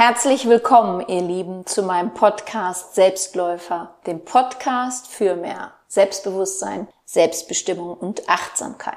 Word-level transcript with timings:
Herzlich 0.00 0.48
willkommen, 0.48 1.04
ihr 1.08 1.22
Lieben, 1.22 1.66
zu 1.66 1.82
meinem 1.82 2.14
Podcast 2.14 2.94
Selbstläufer, 2.94 3.96
dem 4.06 4.24
Podcast 4.24 5.08
für 5.08 5.34
mehr 5.34 5.72
Selbstbewusstsein, 5.88 6.86
Selbstbestimmung 7.04 7.94
und 7.94 8.28
Achtsamkeit. 8.28 8.94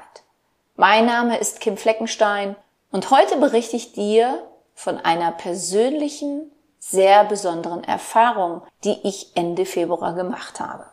Mein 0.76 1.06
Name 1.06 1.38
ist 1.38 1.58
Kim 1.58 1.76
Fleckenstein 1.76 2.54
und 2.92 3.10
heute 3.10 3.36
berichte 3.38 3.74
ich 3.74 3.92
dir 3.92 4.46
von 4.76 4.96
einer 4.96 5.32
persönlichen, 5.32 6.52
sehr 6.78 7.24
besonderen 7.24 7.82
Erfahrung, 7.82 8.62
die 8.84 9.00
ich 9.02 9.32
Ende 9.34 9.66
Februar 9.66 10.14
gemacht 10.14 10.60
habe. 10.60 10.86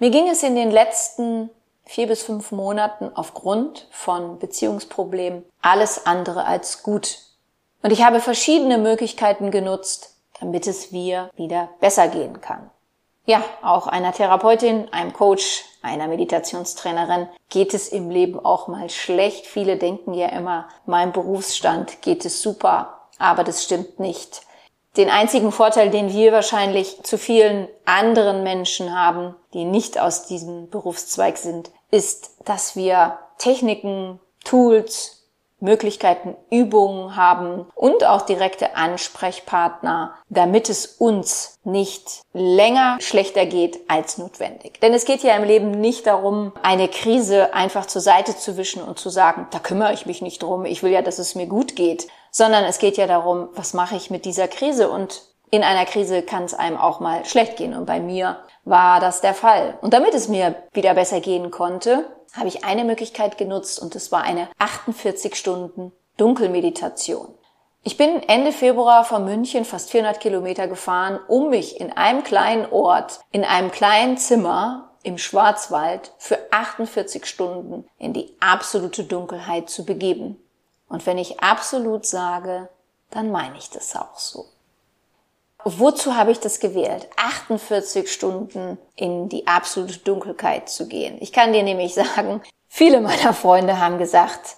Mir 0.00 0.10
ging 0.10 0.28
es 0.28 0.42
in 0.42 0.56
den 0.56 0.72
letzten 0.72 1.48
vier 1.84 2.08
bis 2.08 2.22
fünf 2.22 2.50
Monaten 2.50 3.12
aufgrund 3.14 3.86
von 3.92 4.40
Beziehungsproblemen 4.40 5.44
alles 5.62 6.06
andere 6.06 6.44
als 6.44 6.82
gut 6.82 7.29
und 7.82 7.92
ich 7.92 8.04
habe 8.04 8.20
verschiedene 8.20 8.78
Möglichkeiten 8.78 9.50
genutzt, 9.50 10.16
damit 10.40 10.66
es 10.66 10.90
mir 10.90 11.30
wieder 11.36 11.68
besser 11.80 12.08
gehen 12.08 12.40
kann. 12.40 12.70
Ja, 13.26 13.44
auch 13.62 13.86
einer 13.86 14.12
Therapeutin, 14.12 14.88
einem 14.92 15.12
Coach, 15.12 15.64
einer 15.82 16.08
Meditationstrainerin 16.08 17.28
geht 17.48 17.74
es 17.74 17.88
im 17.88 18.10
Leben 18.10 18.44
auch 18.44 18.66
mal 18.66 18.90
schlecht. 18.90 19.46
Viele 19.46 19.76
denken 19.76 20.14
ja 20.14 20.28
immer, 20.28 20.68
mein 20.84 21.12
Berufsstand 21.12 22.02
geht 22.02 22.24
es 22.24 22.42
super, 22.42 23.00
aber 23.18 23.44
das 23.44 23.62
stimmt 23.62 24.00
nicht. 24.00 24.42
Den 24.96 25.08
einzigen 25.08 25.52
Vorteil, 25.52 25.90
den 25.90 26.12
wir 26.12 26.32
wahrscheinlich 26.32 27.02
zu 27.04 27.16
vielen 27.16 27.68
anderen 27.84 28.42
Menschen 28.42 28.98
haben, 28.98 29.36
die 29.54 29.64
nicht 29.64 30.00
aus 30.00 30.26
diesem 30.26 30.68
Berufszweig 30.68 31.38
sind, 31.38 31.70
ist, 31.90 32.32
dass 32.44 32.74
wir 32.74 33.18
Techniken, 33.38 34.18
Tools, 34.44 35.19
Möglichkeiten, 35.60 36.36
Übungen 36.50 37.16
haben 37.16 37.66
und 37.74 38.04
auch 38.04 38.22
direkte 38.22 38.76
Ansprechpartner, 38.76 40.14
damit 40.28 40.68
es 40.68 40.86
uns 40.86 41.58
nicht 41.64 42.22
länger 42.32 42.98
schlechter 43.00 43.46
geht 43.46 43.78
als 43.88 44.18
notwendig. 44.18 44.80
Denn 44.80 44.94
es 44.94 45.04
geht 45.04 45.22
ja 45.22 45.36
im 45.36 45.44
Leben 45.44 45.70
nicht 45.70 46.06
darum, 46.06 46.52
eine 46.62 46.88
Krise 46.88 47.54
einfach 47.54 47.86
zur 47.86 48.00
Seite 48.00 48.36
zu 48.36 48.56
wischen 48.56 48.82
und 48.82 48.98
zu 48.98 49.10
sagen, 49.10 49.46
da 49.50 49.58
kümmere 49.58 49.92
ich 49.92 50.06
mich 50.06 50.22
nicht 50.22 50.42
drum, 50.42 50.64
ich 50.64 50.82
will 50.82 50.92
ja, 50.92 51.02
dass 51.02 51.18
es 51.18 51.34
mir 51.34 51.46
gut 51.46 51.76
geht, 51.76 52.08
sondern 52.30 52.64
es 52.64 52.78
geht 52.78 52.96
ja 52.96 53.06
darum, 53.06 53.48
was 53.54 53.74
mache 53.74 53.96
ich 53.96 54.10
mit 54.10 54.24
dieser 54.24 54.48
Krise 54.48 54.90
und 54.90 55.22
in 55.50 55.62
einer 55.62 55.84
Krise 55.84 56.22
kann 56.22 56.44
es 56.44 56.54
einem 56.54 56.76
auch 56.76 57.00
mal 57.00 57.24
schlecht 57.24 57.56
gehen 57.56 57.74
und 57.74 57.86
bei 57.86 58.00
mir 58.00 58.38
war 58.64 59.00
das 59.00 59.20
der 59.20 59.34
Fall. 59.34 59.78
Und 59.80 59.94
damit 59.94 60.14
es 60.14 60.28
mir 60.28 60.54
wieder 60.72 60.94
besser 60.94 61.20
gehen 61.20 61.50
konnte, 61.50 62.04
habe 62.34 62.48
ich 62.48 62.64
eine 62.64 62.84
Möglichkeit 62.84 63.38
genutzt 63.38 63.80
und 63.80 63.96
es 63.96 64.12
war 64.12 64.22
eine 64.22 64.48
48 64.58 65.34
Stunden 65.34 65.92
Dunkelmeditation. 66.16 67.34
Ich 67.82 67.96
bin 67.96 68.22
Ende 68.28 68.52
Februar 68.52 69.04
von 69.04 69.24
München 69.24 69.64
fast 69.64 69.90
400 69.90 70.20
Kilometer 70.20 70.68
gefahren, 70.68 71.18
um 71.28 71.48
mich 71.48 71.80
in 71.80 71.90
einem 71.90 72.22
kleinen 72.22 72.70
Ort, 72.70 73.20
in 73.32 73.42
einem 73.42 73.70
kleinen 73.70 74.18
Zimmer 74.18 74.90
im 75.02 75.16
Schwarzwald 75.16 76.12
für 76.18 76.38
48 76.50 77.24
Stunden 77.24 77.88
in 77.98 78.12
die 78.12 78.36
absolute 78.38 79.04
Dunkelheit 79.04 79.70
zu 79.70 79.86
begeben. 79.86 80.36
Und 80.88 81.06
wenn 81.06 81.16
ich 81.16 81.40
absolut 81.40 82.04
sage, 82.04 82.68
dann 83.10 83.30
meine 83.30 83.56
ich 83.56 83.70
das 83.70 83.96
auch 83.96 84.18
so. 84.18 84.44
Wozu 85.64 86.16
habe 86.16 86.32
ich 86.32 86.40
das 86.40 86.60
gewählt? 86.60 87.08
48 87.16 88.10
Stunden 88.10 88.78
in 88.96 89.28
die 89.28 89.46
absolute 89.46 89.98
Dunkelheit 89.98 90.68
zu 90.68 90.88
gehen. 90.88 91.18
Ich 91.20 91.32
kann 91.32 91.52
dir 91.52 91.62
nämlich 91.62 91.94
sagen, 91.94 92.42
viele 92.68 93.00
meiner 93.00 93.32
Freunde 93.34 93.78
haben 93.78 93.98
gesagt, 93.98 94.56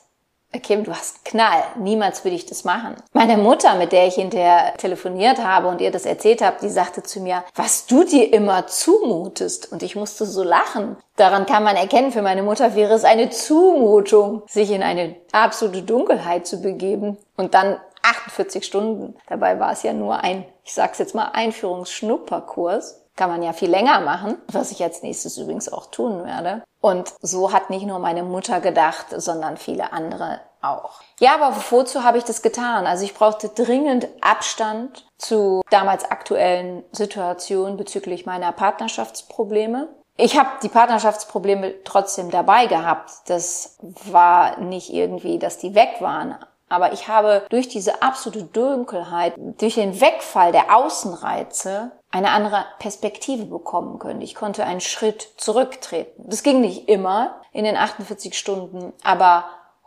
Kim, 0.61 0.85
du 0.85 0.93
hast 0.93 1.25
Knall. 1.25 1.63
Niemals 1.79 2.25
würde 2.25 2.37
ich 2.37 2.45
das 2.45 2.65
machen. 2.65 2.97
Meine 3.15 3.39
Mutter, 3.39 3.75
mit 3.77 3.91
der 3.93 4.07
ich 4.07 4.17
hinterher 4.17 4.75
telefoniert 4.77 5.43
habe 5.43 5.69
und 5.69 5.81
ihr 5.81 5.91
das 5.91 6.05
erzählt 6.05 6.43
habe, 6.43 6.59
die 6.61 6.69
sagte 6.69 7.03
zu 7.03 7.21
mir, 7.21 7.43
was 7.55 7.87
du 7.87 8.05
dir 8.05 8.33
immer 8.33 8.67
zumutest. 8.67 9.73
Und 9.73 9.83
ich 9.83 9.97
musste 9.97 10.27
so 10.27 10.43
lachen. 10.43 10.97
Daran 11.17 11.47
kann 11.47 11.65
man 11.65 11.77
erkennen, 11.77 12.13
für 12.13 12.21
meine 12.21 12.43
Mutter 12.43 12.75
wäre 12.75 12.93
es 12.93 13.05
eine 13.05 13.31
Zumutung, 13.31 14.43
sich 14.47 14.71
in 14.71 14.83
eine 14.83 15.17
absolute 15.33 15.83
Dunkelheit 15.83 16.47
zu 16.47 16.61
begeben 16.61 17.17
und 17.37 17.55
dann 17.55 17.79
48 18.03 18.65
Stunden. 18.65 19.15
Dabei 19.29 19.59
war 19.59 19.73
es 19.73 19.83
ja 19.83 19.95
nur 19.95 20.21
ein, 20.21 20.45
ich 20.65 20.75
sag's 20.75 20.99
jetzt 20.99 21.15
mal, 21.15 21.31
Einführungsschnupperkurs. 21.33 23.01
Kann 23.15 23.29
man 23.29 23.43
ja 23.43 23.53
viel 23.53 23.71
länger 23.71 24.01
machen, 24.01 24.39
was 24.51 24.71
ich 24.71 24.83
als 24.83 25.03
nächstes 25.03 25.37
übrigens 25.37 25.71
auch 25.71 25.87
tun 25.87 26.25
werde. 26.25 26.63
Und 26.81 27.13
so 27.21 27.53
hat 27.53 27.69
nicht 27.69 27.85
nur 27.85 27.99
meine 27.99 28.23
Mutter 28.23 28.61
gedacht, 28.61 29.07
sondern 29.11 29.59
viele 29.59 29.93
andere 29.93 30.41
auch. 30.63 31.01
Ja, 31.21 31.35
aber 31.35 31.55
wozu 31.71 32.05
habe 32.05 32.19
ich 32.19 32.25
das 32.25 32.41
getan? 32.41 32.87
Also 32.87 33.05
ich 33.05 33.15
brauchte 33.15 33.51
dringend 33.51 34.09
Abstand 34.23 35.07
zu 35.19 35.61
damals 35.71 36.11
aktuellen 36.11 36.85
Situationen 36.93 37.77
bezüglich 37.77 38.25
meiner 38.25 38.51
Partnerschaftsprobleme. 38.53 39.89
Ich 40.17 40.39
habe 40.39 40.51
die 40.63 40.69
Partnerschaftsprobleme 40.69 41.85
trotzdem 41.85 42.31
dabei 42.31 42.67
gehabt. 42.67 43.11
Das 43.27 43.79
war 43.81 44.59
nicht 44.59 44.93
irgendwie, 44.93 45.39
dass 45.39 45.59
die 45.59 45.75
weg 45.75 45.97
waren. 46.01 46.37
Aber 46.73 46.95
ich 46.95 47.07
habe 47.07 47.45
durch 47.51 47.69
diese 47.69 48.01
absolute 48.01 48.45
Dunkelheit, 48.45 49.35
durch 49.37 49.75
den 49.75 50.01
Wegfall 50.01 50.53
der 50.53 50.75
Außenreize 50.75 51.93
eine 52.11 52.31
andere 52.31 52.65
Perspektive 52.79 53.45
bekommen 53.45 53.99
können. 53.99 54.23
Ich 54.23 54.35
konnte 54.35 54.65
einen 54.65 54.81
Schritt 54.81 55.35
zurücktreten. 55.37 56.25
Das 56.27 56.43
ging 56.43 56.63
nicht 56.63 56.89
immer 56.89 57.43
in 57.53 57.67
den 57.67 57.77
48 57.77 58.39
Stunden, 58.39 58.95
aber 59.05 59.45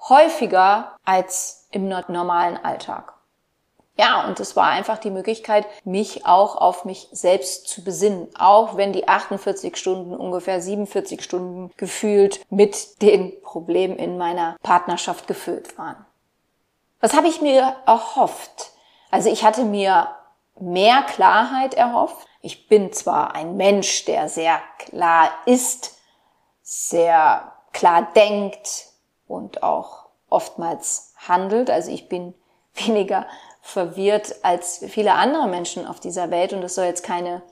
häufiger 0.10 0.96
als 1.04 1.68
im 1.72 1.88
normalen 1.88 2.64
Alltag. 2.64 3.14
Ja, 3.98 4.28
und 4.28 4.40
es 4.40 4.56
war 4.56 4.68
einfach 4.68 5.00
die 5.00 5.10
Möglichkeit, 5.10 5.66
mich 5.86 6.28
auch 6.28 6.56
auf 6.56 6.86
mich 6.86 7.08
selbst 7.12 7.68
zu 7.68 7.84
besinnen, 7.84 8.28
auch 8.38 8.78
wenn 8.78 8.94
die 8.94 9.08
48 9.08 9.76
Stunden 9.76 10.16
ungefähr 10.16 10.62
47 10.62 11.24
Stunden 11.24 11.72
gefühlt 11.78 12.42
mit 12.52 13.02
den 13.02 13.42
Problemen 13.42 13.98
in 13.98 14.20
meiner 14.20 14.56
Partnerschaft 14.62 15.26
gefüllt 15.26 15.80
waren. 15.80 16.06
Was 17.06 17.14
habe 17.14 17.28
ich 17.28 17.40
mir 17.40 17.76
erhofft? 17.86 18.72
Also 19.12 19.30
ich 19.30 19.44
hatte 19.44 19.64
mir 19.64 20.08
mehr 20.60 21.04
Klarheit 21.04 21.76
erhofft. 21.76 22.26
Ich 22.42 22.68
bin 22.68 22.92
zwar 22.94 23.36
ein 23.36 23.58
Mensch, 23.58 24.06
der 24.06 24.28
sehr 24.28 24.60
klar 24.80 25.30
ist, 25.46 26.00
sehr 26.64 27.54
klar 27.74 28.12
denkt 28.16 28.88
und 29.28 29.62
auch 29.62 30.08
oftmals 30.32 31.14
handelt. 31.28 31.70
Also 31.70 31.92
ich 31.92 32.10
bin 32.10 32.34
weniger 32.74 33.28
verwirrt 33.62 34.38
als 34.42 34.84
viele 34.88 35.14
andere 35.14 35.48
Menschen 35.48 35.86
auf 35.86 36.00
dieser 36.00 36.32
Welt 36.32 36.54
und 36.54 36.62
das 36.62 36.74
soll 36.74 36.86
jetzt 36.86 37.04
keine, 37.04 37.44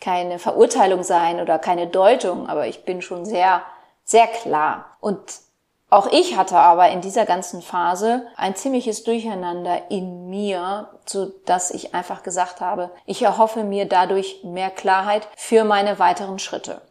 keine 0.00 0.40
Verurteilung 0.40 1.04
sein 1.04 1.40
oder 1.40 1.60
keine 1.60 1.86
Deutung, 1.86 2.48
aber 2.48 2.66
ich 2.66 2.84
bin 2.84 3.00
schon 3.00 3.24
sehr, 3.24 3.62
sehr 4.02 4.26
klar. 4.26 4.96
Und 4.98 5.45
auch 5.88 6.08
ich 6.10 6.36
hatte 6.36 6.58
aber 6.58 6.90
in 6.90 7.00
dieser 7.00 7.26
ganzen 7.26 7.62
Phase 7.62 8.26
ein 8.36 8.56
ziemliches 8.56 9.04
Durcheinander 9.04 9.90
in 9.90 10.28
mir, 10.28 10.88
so 11.06 11.26
dass 11.44 11.70
ich 11.70 11.94
einfach 11.94 12.24
gesagt 12.24 12.60
habe, 12.60 12.90
ich 13.04 13.22
erhoffe 13.22 13.62
mir 13.62 13.86
dadurch 13.86 14.40
mehr 14.42 14.70
Klarheit 14.70 15.28
für 15.36 15.62
meine 15.64 15.98
weiteren 16.00 16.40
Schritte. 16.40 16.82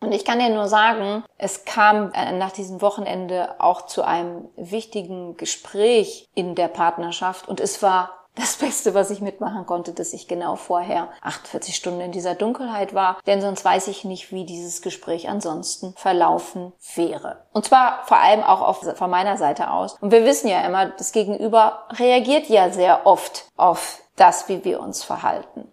Und 0.00 0.12
ich 0.12 0.24
kann 0.24 0.38
dir 0.38 0.50
nur 0.50 0.68
sagen, 0.68 1.24
es 1.38 1.64
kam 1.64 2.12
äh, 2.12 2.32
nach 2.32 2.52
diesem 2.52 2.82
Wochenende 2.82 3.58
auch 3.58 3.86
zu 3.86 4.02
einem 4.02 4.48
wichtigen 4.56 5.36
Gespräch 5.36 6.28
in 6.34 6.54
der 6.54 6.68
Partnerschaft 6.68 7.48
und 7.48 7.60
es 7.60 7.82
war 7.82 8.23
das 8.36 8.56
Beste, 8.56 8.94
was 8.94 9.10
ich 9.10 9.20
mitmachen 9.20 9.64
konnte, 9.64 9.92
dass 9.92 10.12
ich 10.12 10.26
genau 10.26 10.56
vorher 10.56 11.08
48 11.22 11.76
Stunden 11.76 12.00
in 12.00 12.12
dieser 12.12 12.34
Dunkelheit 12.34 12.92
war, 12.92 13.18
denn 13.26 13.40
sonst 13.40 13.64
weiß 13.64 13.88
ich 13.88 14.04
nicht, 14.04 14.32
wie 14.32 14.44
dieses 14.44 14.82
Gespräch 14.82 15.28
ansonsten 15.28 15.94
verlaufen 15.96 16.72
wäre. 16.96 17.44
Und 17.52 17.64
zwar 17.64 18.02
vor 18.06 18.18
allem 18.18 18.42
auch 18.42 18.60
auf, 18.60 18.96
von 18.96 19.10
meiner 19.10 19.36
Seite 19.36 19.70
aus. 19.70 19.96
Und 20.00 20.10
wir 20.10 20.24
wissen 20.24 20.48
ja 20.48 20.62
immer, 20.62 20.86
das 20.86 21.12
Gegenüber 21.12 21.84
reagiert 21.92 22.48
ja 22.48 22.70
sehr 22.70 23.06
oft 23.06 23.46
auf 23.56 24.02
das, 24.16 24.48
wie 24.48 24.64
wir 24.64 24.80
uns 24.80 25.04
verhalten. 25.04 25.70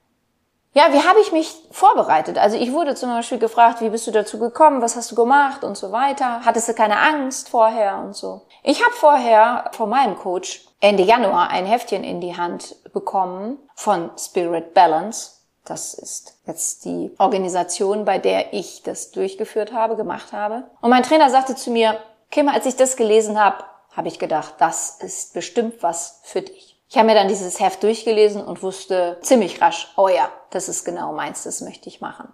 Ja, 0.73 0.93
wie 0.93 1.03
habe 1.05 1.19
ich 1.19 1.33
mich 1.33 1.53
vorbereitet? 1.71 2.37
Also 2.37 2.55
ich 2.55 2.71
wurde 2.71 2.95
zum 2.95 3.09
Beispiel 3.09 3.39
gefragt, 3.39 3.81
wie 3.81 3.89
bist 3.89 4.07
du 4.07 4.11
dazu 4.11 4.39
gekommen, 4.39 4.81
was 4.81 4.95
hast 4.95 5.11
du 5.11 5.15
gemacht 5.15 5.65
und 5.65 5.77
so 5.77 5.91
weiter. 5.91 6.45
Hattest 6.45 6.69
du 6.69 6.73
keine 6.73 6.97
Angst 6.97 7.49
vorher 7.49 7.97
und 7.97 8.15
so. 8.15 8.43
Ich 8.63 8.81
habe 8.81 8.93
vorher 8.93 9.69
von 9.73 9.89
meinem 9.89 10.17
Coach 10.17 10.65
Ende 10.81 11.03
Januar 11.03 11.49
ein 11.51 11.67
Heftchen 11.67 12.03
in 12.03 12.21
die 12.21 12.35
Hand 12.35 12.75
bekommen 12.91 13.59
von 13.75 14.09
Spirit 14.17 14.73
Balance. 14.73 15.33
Das 15.63 15.93
ist 15.93 16.39
jetzt 16.47 16.85
die 16.85 17.11
Organisation, 17.19 18.03
bei 18.03 18.17
der 18.17 18.51
ich 18.51 18.81
das 18.81 19.11
durchgeführt 19.11 19.73
habe, 19.73 19.95
gemacht 19.95 20.33
habe. 20.33 20.63
Und 20.81 20.89
mein 20.89 21.03
Trainer 21.03 21.29
sagte 21.29 21.55
zu 21.55 21.69
mir, 21.69 21.99
Kim, 22.31 22.49
als 22.49 22.65
ich 22.65 22.75
das 22.75 22.95
gelesen 22.95 23.39
habe, 23.39 23.63
habe 23.95 24.07
ich 24.07 24.17
gedacht, 24.17 24.55
das 24.57 24.97
ist 25.01 25.33
bestimmt 25.33 25.83
was 25.83 26.21
für 26.23 26.41
dich. 26.41 26.79
Ich 26.89 26.97
habe 26.97 27.07
mir 27.07 27.15
dann 27.15 27.27
dieses 27.27 27.59
Heft 27.59 27.83
durchgelesen 27.83 28.43
und 28.43 28.63
wusste 28.63 29.17
ziemlich 29.21 29.61
rasch, 29.61 29.93
oh 29.97 30.07
ja, 30.09 30.29
das 30.49 30.67
ist 30.67 30.83
genau 30.83 31.13
meins, 31.13 31.43
das 31.43 31.61
möchte 31.61 31.89
ich 31.89 32.01
machen. 32.01 32.33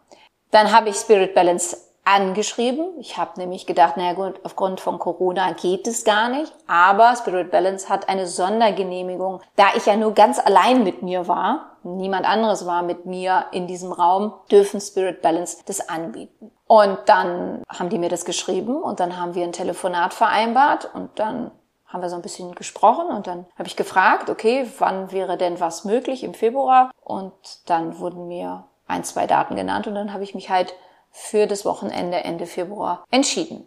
Dann 0.51 0.71
habe 0.71 0.89
ich 0.89 0.95
Spirit 0.95 1.35
Balance 1.35 1.77
angeschrieben. 2.07 2.94
Ich 3.00 3.18
habe 3.18 3.31
nämlich 3.38 3.65
gedacht, 3.65 3.98
naja 3.98 4.13
gut, 4.13 4.39
aufgrund 4.44 4.80
von 4.80 4.98
Corona 4.98 5.51
geht 5.51 5.88
es 5.88 6.06
gar 6.06 6.30
nicht. 6.30 6.54
Aber 6.65 7.13
Spirit 7.18 7.51
Balance 7.51 7.89
hat 7.89 8.07
eine 8.07 8.27
Sondergenehmigung. 8.27 9.42
Da 9.57 9.65
ich 9.75 9.86
ja 9.86 9.98
nur 9.98 10.13
ganz 10.13 10.39
allein 10.39 10.83
mit 10.86 11.04
mir 11.04 11.27
war, 11.27 11.77
niemand 11.83 12.25
anderes 12.25 12.65
war 12.65 12.81
mit 12.81 13.06
mir 13.06 13.45
in 13.51 13.68
diesem 13.68 13.92
Raum, 13.92 14.33
dürfen 14.50 14.80
Spirit 14.80 15.21
Balance 15.21 15.57
das 15.65 15.89
anbieten. 15.89 16.51
Und 16.65 16.98
dann 17.07 17.62
haben 17.68 17.89
die 17.89 18.00
mir 18.00 18.10
das 18.10 18.24
geschrieben 18.24 18.81
und 18.81 19.01
dann 19.01 19.18
haben 19.18 19.36
wir 19.36 19.44
ein 19.44 19.51
Telefonat 19.51 20.13
vereinbart 20.13 20.89
und 20.94 21.19
dann 21.19 21.51
haben 21.88 22.01
wir 22.01 22.10
so 22.10 22.15
ein 22.15 22.21
bisschen 22.21 22.56
gesprochen 22.56 23.07
und 23.07 23.27
dann 23.27 23.45
habe 23.57 23.68
ich 23.68 23.75
gefragt, 23.75 24.30
okay, 24.30 24.69
wann 24.77 25.12
wäre 25.12 25.38
denn 25.38 25.60
was 25.60 25.86
möglich 25.86 26.24
im 26.24 26.33
Februar? 26.33 26.92
Und 27.01 27.33
dann 27.65 28.00
wurden 28.00 28.27
mir 28.27 28.65
ein, 28.88 29.03
zwei 29.03 29.27
Daten 29.27 29.56
genannt 29.56 29.88
und 29.88 29.95
dann 29.95 30.13
habe 30.13 30.24
ich 30.24 30.36
mich 30.36 30.50
halt 30.50 30.74
für 31.17 31.47
das 31.47 31.65
Wochenende 31.65 32.17
Ende 32.23 32.45
Februar 32.45 33.03
entschieden. 33.09 33.65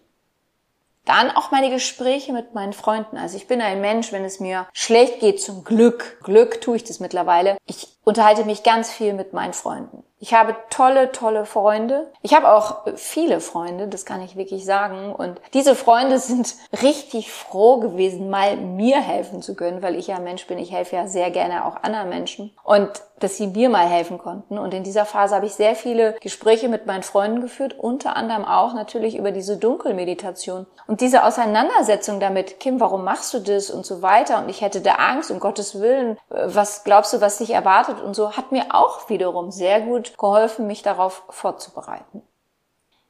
Dann 1.05 1.31
auch 1.31 1.50
meine 1.50 1.70
Gespräche 1.70 2.32
mit 2.32 2.55
meinen 2.55 2.73
Freunden. 2.73 3.17
Also 3.17 3.37
ich 3.37 3.49
bin 3.49 3.61
ein 3.61 3.81
Mensch, 3.81 4.12
wenn 4.12 4.25
es 4.25 4.38
mir 4.38 4.69
schlecht 4.73 5.20
geht, 5.20 5.41
zum 5.41 5.64
Glück, 5.64 6.20
Glück 6.23 6.61
tue 6.61 6.76
ich 6.76 6.85
das 6.85 7.00
mittlerweile. 7.00 7.56
Ich 7.67 7.88
unterhalte 8.05 8.44
mich 8.44 8.62
ganz 8.62 8.91
viel 8.91 9.12
mit 9.12 9.32
meinen 9.32 9.55
Freunden. 9.55 10.05
Ich 10.23 10.35
habe 10.35 10.55
tolle, 10.69 11.13
tolle 11.13 11.47
Freunde. 11.47 12.13
Ich 12.21 12.35
habe 12.35 12.53
auch 12.53 12.83
viele 12.95 13.41
Freunde, 13.41 13.89
das 13.89 14.05
kann 14.05 14.21
ich 14.21 14.37
wirklich 14.37 14.67
sagen. 14.67 15.15
Und 15.15 15.41
diese 15.55 15.75
Freunde 15.75 16.19
sind 16.21 16.55
richtig 16.83 17.33
froh 17.33 17.79
gewesen, 17.81 18.29
mal 18.29 18.59
mir 18.59 19.01
helfen 19.01 19.41
zu 19.41 19.55
können, 19.55 19.83
weil 19.83 19.97
ich 19.97 20.09
ja 20.09 20.21
Mensch 20.21 20.47
bin. 20.47 20.59
Ich 20.59 20.73
helfe 20.73 20.97
ja 20.97 21.07
sehr 21.07 21.31
gerne 21.31 21.65
auch 21.65 21.83
anderen 21.83 22.11
Menschen. 22.11 22.53
Und 22.63 22.91
dass 23.21 23.37
sie 23.37 23.47
mir 23.47 23.69
mal 23.69 23.87
helfen 23.87 24.19
konnten. 24.19 24.59
Und 24.59 24.75
in 24.75 24.83
dieser 24.83 25.05
Phase 25.05 25.35
habe 25.35 25.47
ich 25.47 25.55
sehr 25.55 25.77
viele 25.77 26.15
Gespräche 26.21 26.69
mit 26.69 26.87
meinen 26.87 27.03
Freunden 27.03 27.41
geführt, 27.41 27.79
unter 27.79 28.17
anderem 28.17 28.45
auch 28.45 28.75
natürlich 28.75 29.17
über 29.17 29.31
diese 29.31 29.57
Dunkelmeditation. 29.59 30.67
Und 30.87 31.01
diese 31.01 31.25
Auseinandersetzung 31.25 32.19
damit, 32.19 32.61
Kim, 32.61 32.81
warum 32.81 33.05
machst 33.05 33.33
du 33.35 33.39
das 33.39 33.71
und 33.71 33.87
so 33.87 34.03
weiter? 34.03 34.39
Und 34.39 34.49
ich 34.49 34.63
hätte 34.63 34.81
da 34.81 34.95
Angst, 34.95 35.31
um 35.31 35.39
Gottes 35.39 35.81
Willen, 35.81 36.19
was 36.29 36.85
glaubst 36.85 37.13
du, 37.13 37.21
was 37.21 37.39
dich 37.39 37.51
erwartet 37.51 38.01
und 38.01 38.15
so, 38.15 38.37
hat 38.37 38.53
mir 38.53 38.75
auch 38.75 39.09
wiederum 39.09 39.51
sehr 39.51 39.81
gut 39.83 40.10
geholfen, 40.19 40.67
mich 40.67 40.83
darauf 40.83 41.23
vorzubereiten. 41.29 42.23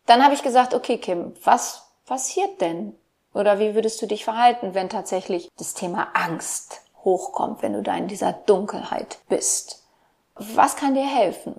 Dann 0.06 0.24
habe 0.24 0.34
ich 0.34 0.42
gesagt, 0.42 0.74
okay, 0.74 0.98
Kim, 0.98 1.34
was 1.44 1.86
passiert 2.06 2.60
denn? 2.60 2.96
Oder 3.32 3.58
wie 3.58 3.74
würdest 3.74 4.02
du 4.02 4.06
dich 4.06 4.24
verhalten, 4.24 4.74
wenn 4.74 4.88
tatsächlich 4.88 5.48
das 5.56 5.74
Thema 5.74 6.08
Angst 6.14 6.82
hochkommt, 7.04 7.62
wenn 7.62 7.74
du 7.74 7.82
da 7.82 7.94
in 7.94 8.08
dieser 8.08 8.32
Dunkelheit 8.32 9.18
bist? 9.28 9.80
was 10.40 10.76
kann 10.76 10.94
dir 10.94 11.06
helfen? 11.06 11.54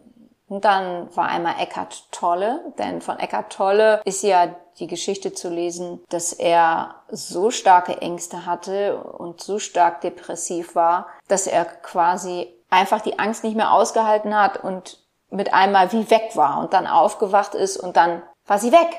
Und 0.50 0.66
dann 0.66 1.16
war 1.16 1.30
einmal 1.30 1.56
Eckhart 1.60 2.12
Tolle, 2.12 2.74
denn 2.78 3.02
von 3.02 3.20
Eckhart 3.20 3.54
Tolle 3.54 4.02
ist 4.04 4.22
ja 4.22 4.54
die 4.80 4.88
Geschichte 4.88 5.34
zu 5.34 5.50
lesen, 5.50 6.04
dass 6.10 6.34
er 6.34 6.96
so 7.10 7.52
starke 7.52 8.02
Ängste 8.02 8.46
hatte 8.46 8.98
und 9.02 9.42
so 9.42 9.60
stark 9.60 10.02
depressiv 10.02 10.76
war, 10.76 11.08
dass 11.30 11.48
er 11.48 11.64
quasi 11.64 12.54
einfach 12.70 13.00
die 13.00 13.18
Angst 13.18 13.46
nicht 13.46 13.56
mehr 13.56 13.72
ausgehalten 13.72 14.38
hat 14.38 14.62
und 14.62 15.01
mit 15.32 15.54
einmal 15.54 15.92
wie 15.92 16.10
weg 16.10 16.32
war 16.36 16.60
und 16.60 16.74
dann 16.74 16.88
aufgewacht 16.88 17.56
ist 17.56 17.78
und 17.78 17.98
dann 17.98 18.22
war 18.46 18.60
sie 18.60 18.72
weg. 18.72 18.90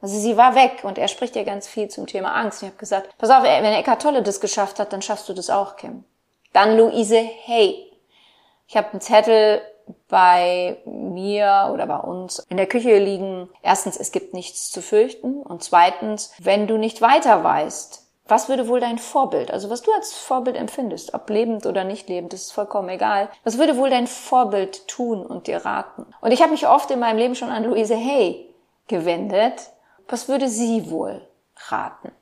Also 0.00 0.18
sie 0.18 0.36
war 0.36 0.54
weg 0.54 0.80
und 0.82 0.98
er 0.98 1.08
spricht 1.08 1.36
ja 1.36 1.42
ganz 1.42 1.66
viel 1.66 1.88
zum 1.88 2.06
Thema 2.06 2.34
Angst. 2.34 2.62
Ich 2.62 2.68
habe 2.68 2.78
gesagt, 2.78 3.16
pass 3.18 3.30
auf, 3.30 3.42
wenn 3.42 3.64
Eckhart 3.64 4.02
Tolle 4.02 4.22
das 4.22 4.40
geschafft 4.40 4.78
hat, 4.78 4.92
dann 4.92 5.02
schaffst 5.02 5.28
du 5.28 5.32
das 5.32 5.48
auch, 5.48 5.76
Kim. 5.76 6.04
Dann 6.52 6.76
Luise 6.76 7.28
Hay. 7.46 7.90
Ich 8.66 8.76
habe 8.76 8.90
einen 8.90 9.00
Zettel 9.00 9.62
bei 10.08 10.78
mir 10.84 11.70
oder 11.72 11.86
bei 11.86 11.98
uns 11.98 12.40
in 12.48 12.56
der 12.56 12.66
Küche 12.66 12.98
liegen. 12.98 13.48
Erstens, 13.62 13.96
es 13.96 14.12
gibt 14.12 14.34
nichts 14.34 14.70
zu 14.70 14.82
fürchten. 14.82 15.42
Und 15.42 15.62
zweitens, 15.62 16.32
wenn 16.38 16.66
du 16.66 16.76
nicht 16.76 17.00
weiter 17.00 17.44
weißt, 17.44 18.05
was 18.28 18.48
würde 18.48 18.68
wohl 18.68 18.80
dein 18.80 18.98
Vorbild, 18.98 19.50
also 19.50 19.70
was 19.70 19.82
du 19.82 19.92
als 19.92 20.12
Vorbild 20.12 20.56
empfindest, 20.56 21.14
ob 21.14 21.30
lebend 21.30 21.66
oder 21.66 21.84
nicht 21.84 22.08
lebend, 22.08 22.32
das 22.32 22.42
ist 22.42 22.52
vollkommen 22.52 22.88
egal. 22.88 23.28
Was 23.44 23.58
würde 23.58 23.76
wohl 23.76 23.90
dein 23.90 24.06
Vorbild 24.06 24.88
tun 24.88 25.24
und 25.24 25.46
dir 25.46 25.64
raten? 25.64 26.06
Und 26.20 26.32
ich 26.32 26.42
habe 26.42 26.52
mich 26.52 26.66
oft 26.66 26.90
in 26.90 26.98
meinem 26.98 27.18
Leben 27.18 27.34
schon 27.34 27.50
an 27.50 27.64
Luise 27.64 27.96
Hay 27.96 28.52
gewendet. 28.88 29.70
Was 30.08 30.28
würde 30.28 30.48
sie 30.48 30.90
wohl 30.90 31.20
raten? 31.68 32.12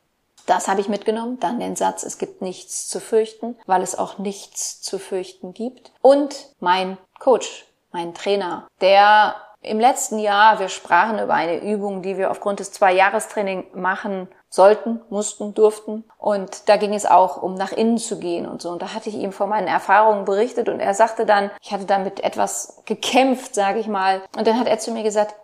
Das 0.47 0.69
habe 0.69 0.81
ich 0.81 0.89
mitgenommen. 0.89 1.41
Dann 1.41 1.61
den 1.61 1.77
Satz, 1.77 2.03
es 2.03 2.19
gibt 2.19 2.43
nichts 2.43 2.87
zu 2.89 3.00
fürchten, 3.00 3.57
weil 3.67 3.83
es 3.83 3.99
auch 3.99 4.19
nichts 4.19 4.83
zu 4.83 4.99
fürchten 4.99 5.55
gibt. 5.55 5.93
Und 6.03 6.50
mein 6.61 6.99
Coach, 7.19 7.67
mein 7.93 8.12
Trainer, 8.15 8.67
der 8.81 9.37
im 9.62 9.81
letzten 9.81 10.19
Jahr, 10.19 10.59
wir 10.59 10.69
sprachen 10.69 11.19
über 11.19 11.33
eine 11.33 11.62
Übung, 11.62 12.03
die 12.03 12.19
wir 12.19 12.31
aufgrund 12.31 12.61
des 12.61 12.73
Zwei-Jahres-Training 12.73 13.69
machen 13.75 14.29
sollten, 14.55 15.01
mussten, 15.11 15.53
durften. 15.53 16.05
Und 16.17 16.69
da 16.69 16.77
ging 16.77 16.95
es 16.95 17.06
auch 17.06 17.43
um 17.43 17.55
nach 17.55 17.73
innen 17.73 17.99
zu 17.99 18.21
gehen 18.21 18.47
und 18.47 18.62
so. 18.62 18.71
Und 18.71 18.83
da 18.83 18.95
hatte 18.95 19.09
ich 19.09 19.17
ihm 19.17 19.33
von 19.33 19.49
meinen 19.49 19.67
Erfahrungen 19.67 20.25
berichtet 20.25 20.69
und 20.69 20.79
er 20.79 20.95
sagte 20.95 21.27
dann, 21.27 21.51
ich 21.61 21.73
hatte 21.73 21.87
damit 21.87 22.21
etwas 22.23 22.83
gekämpft, 22.85 23.55
sage 23.56 23.81
ich 23.81 23.89
mal. 23.89 24.23
Und 24.39 24.47
dann 24.47 24.59
hat 24.59 24.69
er 24.69 24.79
zu 24.79 24.93
mir 24.93 25.03
gesagt, 25.03 25.35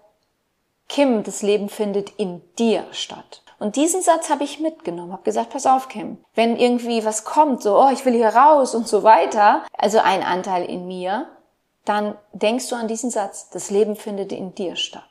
Kim, 0.88 1.24
das 1.24 1.42
Leben 1.42 1.68
findet 1.68 2.10
in 2.18 2.40
dir 2.56 2.84
statt. 2.92 3.42
Und 3.58 3.74
diesen 3.74 4.00
Satz 4.00 4.30
habe 4.30 4.44
ich 4.44 4.60
mitgenommen, 4.60 5.12
habe 5.12 5.24
gesagt, 5.24 5.50
pass 5.50 5.66
auf, 5.66 5.88
Kim, 5.88 6.18
wenn 6.34 6.56
irgendwie 6.56 7.04
was 7.04 7.24
kommt, 7.24 7.62
so, 7.62 7.78
oh, 7.78 7.90
ich 7.92 8.04
will 8.04 8.14
hier 8.14 8.34
raus 8.34 8.74
und 8.76 8.86
so 8.86 9.02
weiter, 9.02 9.64
also 9.76 9.98
ein 9.98 10.22
Anteil 10.22 10.64
in 10.64 10.86
mir, 10.86 11.26
dann 11.84 12.16
denkst 12.32 12.68
du 12.68 12.76
an 12.76 12.88
diesen 12.88 13.10
Satz, 13.10 13.50
das 13.50 13.70
Leben 13.70 13.96
findet 13.96 14.32
in 14.32 14.54
dir 14.54 14.76
statt. 14.76 15.02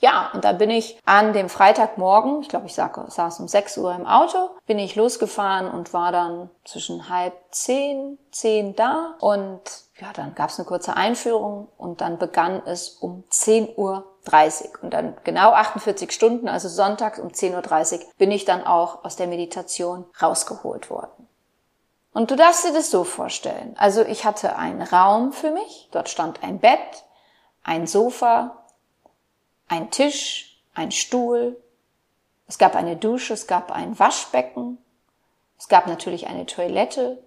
Ja, 0.00 0.30
und 0.32 0.44
da 0.44 0.52
bin 0.52 0.70
ich 0.70 0.98
an 1.04 1.34
dem 1.34 1.50
Freitagmorgen, 1.50 2.40
ich 2.40 2.48
glaube, 2.48 2.66
ich 2.66 2.74
saß 2.74 3.38
um 3.38 3.48
6 3.48 3.78
Uhr 3.78 3.94
im 3.94 4.06
Auto, 4.06 4.50
bin 4.66 4.78
ich 4.78 4.96
losgefahren 4.96 5.70
und 5.70 5.92
war 5.92 6.10
dann 6.10 6.50
zwischen 6.64 7.10
halb 7.10 7.34
zehn, 7.50 8.18
zehn 8.32 8.74
da 8.74 9.14
und 9.20 9.60
ja, 10.00 10.12
dann 10.14 10.34
gab 10.34 10.48
es 10.48 10.58
eine 10.58 10.66
kurze 10.66 10.96
Einführung 10.96 11.68
und 11.76 12.00
dann 12.00 12.18
begann 12.18 12.62
es 12.64 12.88
um 12.88 13.24
10.30 13.30 13.76
Uhr. 13.76 14.06
Und 14.80 14.94
dann 14.94 15.16
genau 15.24 15.52
48 15.52 16.10
Stunden, 16.10 16.48
also 16.48 16.68
sonntags 16.68 17.18
um 17.18 17.28
10.30 17.28 17.98
Uhr, 17.98 18.06
bin 18.16 18.30
ich 18.30 18.46
dann 18.46 18.64
auch 18.64 19.04
aus 19.04 19.16
der 19.16 19.26
Meditation 19.26 20.06
rausgeholt 20.20 20.88
worden. 20.88 21.28
Und 22.12 22.30
du 22.30 22.36
darfst 22.36 22.64
dir 22.64 22.72
das 22.72 22.90
so 22.90 23.04
vorstellen. 23.04 23.74
Also 23.78 24.02
ich 24.02 24.24
hatte 24.24 24.56
einen 24.56 24.82
Raum 24.82 25.32
für 25.32 25.50
mich, 25.50 25.88
dort 25.92 26.08
stand 26.08 26.42
ein 26.42 26.58
Bett, 26.58 27.04
ein 27.62 27.86
Sofa, 27.86 28.59
ein 29.70 29.90
Tisch, 29.90 30.60
ein 30.74 30.92
Stuhl, 30.92 31.56
es 32.46 32.58
gab 32.58 32.74
eine 32.74 32.96
Dusche, 32.96 33.32
es 33.32 33.46
gab 33.46 33.70
ein 33.70 33.98
Waschbecken, 33.98 34.76
es 35.58 35.68
gab 35.68 35.86
natürlich 35.86 36.26
eine 36.26 36.44
Toilette. 36.44 37.22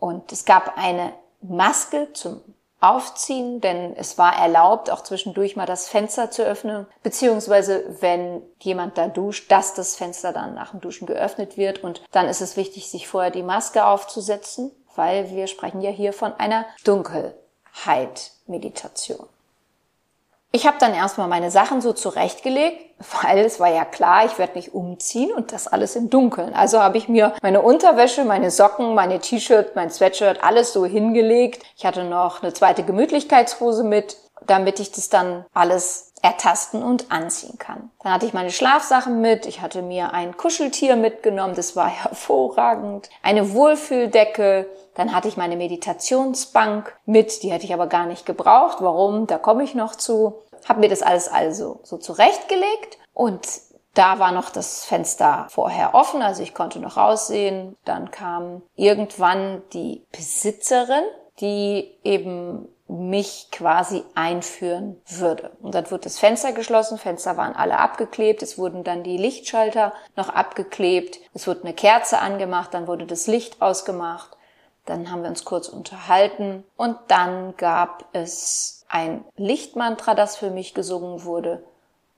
Und 0.00 0.32
es 0.32 0.44
gab 0.44 0.76
eine 0.78 1.12
Maske 1.42 2.12
zum 2.14 2.40
Aufziehen, 2.80 3.60
denn 3.60 3.94
es 3.94 4.16
war 4.16 4.34
erlaubt, 4.34 4.90
auch 4.90 5.02
zwischendurch 5.02 5.54
mal 5.54 5.66
das 5.66 5.86
Fenster 5.88 6.30
zu 6.30 6.42
öffnen, 6.42 6.86
beziehungsweise 7.02 7.84
wenn 8.00 8.40
jemand 8.58 8.96
da 8.96 9.08
duscht, 9.08 9.52
dass 9.52 9.74
das 9.74 9.96
Fenster 9.96 10.32
dann 10.32 10.54
nach 10.54 10.70
dem 10.70 10.80
Duschen 10.80 11.06
geöffnet 11.06 11.58
wird. 11.58 11.84
Und 11.84 12.02
dann 12.10 12.26
ist 12.26 12.40
es 12.40 12.56
wichtig, 12.56 12.90
sich 12.90 13.06
vorher 13.06 13.30
die 13.30 13.42
Maske 13.42 13.84
aufzusetzen, 13.84 14.70
weil 14.96 15.28
wir 15.30 15.46
sprechen 15.46 15.82
ja 15.82 15.90
hier 15.90 16.14
von 16.14 16.32
einer 16.32 16.64
Dunkelheit-Meditation. 16.84 19.28
Ich 20.52 20.66
habe 20.66 20.78
dann 20.80 20.94
erstmal 20.94 21.28
meine 21.28 21.52
Sachen 21.52 21.80
so 21.80 21.92
zurechtgelegt, 21.92 22.78
weil 23.22 23.38
es 23.38 23.60
war 23.60 23.72
ja 23.72 23.84
klar, 23.84 24.24
ich 24.26 24.36
werde 24.36 24.54
mich 24.56 24.74
umziehen 24.74 25.32
und 25.32 25.52
das 25.52 25.68
alles 25.68 25.94
im 25.94 26.10
Dunkeln. 26.10 26.54
Also 26.54 26.80
habe 26.80 26.98
ich 26.98 27.08
mir 27.08 27.34
meine 27.40 27.62
Unterwäsche, 27.62 28.24
meine 28.24 28.50
Socken, 28.50 28.94
meine 28.96 29.20
T-Shirt, 29.20 29.76
mein 29.76 29.90
Sweatshirt, 29.90 30.42
alles 30.42 30.72
so 30.72 30.84
hingelegt. 30.84 31.62
Ich 31.76 31.86
hatte 31.86 32.02
noch 32.02 32.42
eine 32.42 32.52
zweite 32.52 32.82
Gemütlichkeitshose 32.82 33.84
mit, 33.84 34.16
damit 34.46 34.80
ich 34.80 34.92
das 34.92 35.08
dann 35.08 35.44
alles 35.52 36.12
ertasten 36.22 36.82
und 36.82 37.10
anziehen 37.10 37.58
kann. 37.58 37.90
Dann 38.02 38.12
hatte 38.12 38.26
ich 38.26 38.34
meine 38.34 38.50
Schlafsachen 38.50 39.20
mit, 39.20 39.46
ich 39.46 39.62
hatte 39.62 39.80
mir 39.82 40.12
ein 40.12 40.36
Kuscheltier 40.36 40.96
mitgenommen, 40.96 41.54
das 41.54 41.76
war 41.76 41.88
hervorragend, 41.88 43.08
eine 43.22 43.52
Wohlfühldecke, 43.54 44.68
dann 44.94 45.14
hatte 45.14 45.28
ich 45.28 45.36
meine 45.36 45.56
Meditationsbank 45.56 46.94
mit, 47.06 47.42
die 47.42 47.50
hätte 47.50 47.64
ich 47.64 47.72
aber 47.72 47.86
gar 47.86 48.06
nicht 48.06 48.26
gebraucht. 48.26 48.78
Warum? 48.80 49.26
Da 49.26 49.38
komme 49.38 49.62
ich 49.64 49.74
noch 49.74 49.94
zu. 49.94 50.42
Habe 50.68 50.80
mir 50.80 50.90
das 50.90 51.02
alles 51.02 51.28
also 51.28 51.80
so 51.84 51.96
zurechtgelegt 51.96 52.98
und 53.14 53.46
da 53.94 54.18
war 54.18 54.30
noch 54.30 54.50
das 54.50 54.84
Fenster 54.84 55.46
vorher 55.50 55.94
offen, 55.94 56.22
also 56.22 56.42
ich 56.42 56.54
konnte 56.54 56.78
noch 56.78 56.96
raussehen. 56.96 57.76
Dann 57.84 58.10
kam 58.10 58.62
irgendwann 58.76 59.62
die 59.72 60.04
Besitzerin, 60.12 61.02
die 61.40 61.98
eben 62.04 62.68
mich 62.90 63.48
quasi 63.52 64.02
einführen 64.14 65.00
würde. 65.06 65.52
Und 65.62 65.74
dann 65.74 65.90
wurde 65.90 66.04
das 66.04 66.18
Fenster 66.18 66.52
geschlossen, 66.52 66.98
Fenster 66.98 67.36
waren 67.36 67.54
alle 67.54 67.78
abgeklebt, 67.78 68.42
es 68.42 68.58
wurden 68.58 68.84
dann 68.84 69.02
die 69.02 69.16
Lichtschalter 69.16 69.92
noch 70.16 70.28
abgeklebt, 70.28 71.18
es 71.34 71.46
wurde 71.46 71.62
eine 71.62 71.74
Kerze 71.74 72.18
angemacht, 72.18 72.74
dann 72.74 72.86
wurde 72.86 73.06
das 73.06 73.26
Licht 73.26 73.62
ausgemacht 73.62 74.36
dann 74.90 75.10
haben 75.10 75.22
wir 75.22 75.30
uns 75.30 75.44
kurz 75.44 75.68
unterhalten 75.68 76.64
und 76.76 76.96
dann 77.08 77.56
gab 77.56 78.06
es 78.12 78.84
ein 78.88 79.24
Lichtmantra, 79.36 80.14
das 80.14 80.36
für 80.36 80.50
mich 80.50 80.74
gesungen 80.74 81.24
wurde. 81.24 81.62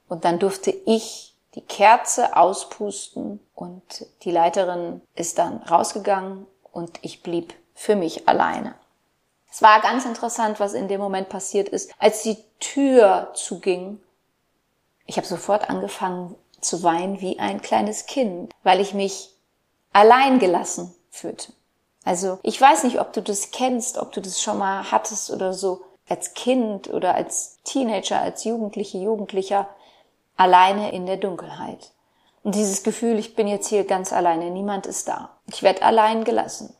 Und 0.09 0.25
dann 0.25 0.39
durfte 0.39 0.71
ich 0.71 1.35
die 1.55 1.61
Kerze 1.61 2.35
auspusten 2.37 3.41
und 3.55 4.07
die 4.23 4.31
Leiterin 4.31 5.03
ist 5.15 5.39
dann 5.39 5.59
rausgegangen 5.59 6.47
und 6.73 6.99
ich 7.03 7.23
blieb 7.23 7.55
für 7.75 7.95
mich 7.95 8.27
alleine. 8.27 8.75
Es 9.53 9.61
war 9.61 9.83
ganz 9.83 10.07
interessant, 10.07 10.61
was 10.61 10.73
in 10.73 10.89
dem 10.89 10.99
Moment 10.99 11.29
passiert 11.29 11.69
ist. 11.69 11.93
Als 11.99 12.23
die 12.23 12.39
Tür 12.59 13.33
zuging, 13.35 14.01
ich 15.05 15.19
habe 15.19 15.27
sofort 15.27 15.69
angefangen 15.69 16.35
zu 16.63 16.83
weinen 16.83 17.21
wie 17.21 17.39
ein 17.39 17.61
kleines 17.61 18.07
Kind, 18.07 18.55
weil 18.63 18.81
ich 18.81 18.95
mich 18.95 19.35
allein 19.93 20.39
gelassen 20.39 20.95
fühlte. 21.11 21.53
Also 22.03 22.39
ich 22.43 22.59
weiß 22.59 22.85
nicht, 22.85 22.99
ob 22.99 23.13
du 23.13 23.21
das 23.21 23.51
kennst, 23.51 23.99
ob 23.99 24.13
du 24.13 24.23
das 24.23 24.41
schon 24.41 24.57
mal 24.57 24.91
hattest 24.91 25.31
oder 25.31 25.53
so 25.53 25.83
als 26.09 26.33
Kind 26.33 26.89
oder 26.89 27.15
als 27.15 27.59
Teenager, 27.65 28.21
als 28.23 28.45
Jugendliche, 28.45 28.97
Jugendlicher 28.97 29.69
alleine 30.39 30.93
in 30.93 31.05
der 31.05 31.19
Dunkelheit. 31.19 31.93
Und 32.43 32.55
dieses 32.55 32.83
Gefühl, 32.83 33.19
ich 33.19 33.37
bin 33.37 33.47
jetzt 33.47 33.69
hier 33.69 33.85
ganz 33.85 34.15
alleine, 34.15 34.51
niemand 34.51 34.87
ist 34.87 35.09
da. 35.09 35.37
Ich 35.47 35.63
werde 35.63 35.83
allein 35.83 36.25
gelassen. 36.25 36.75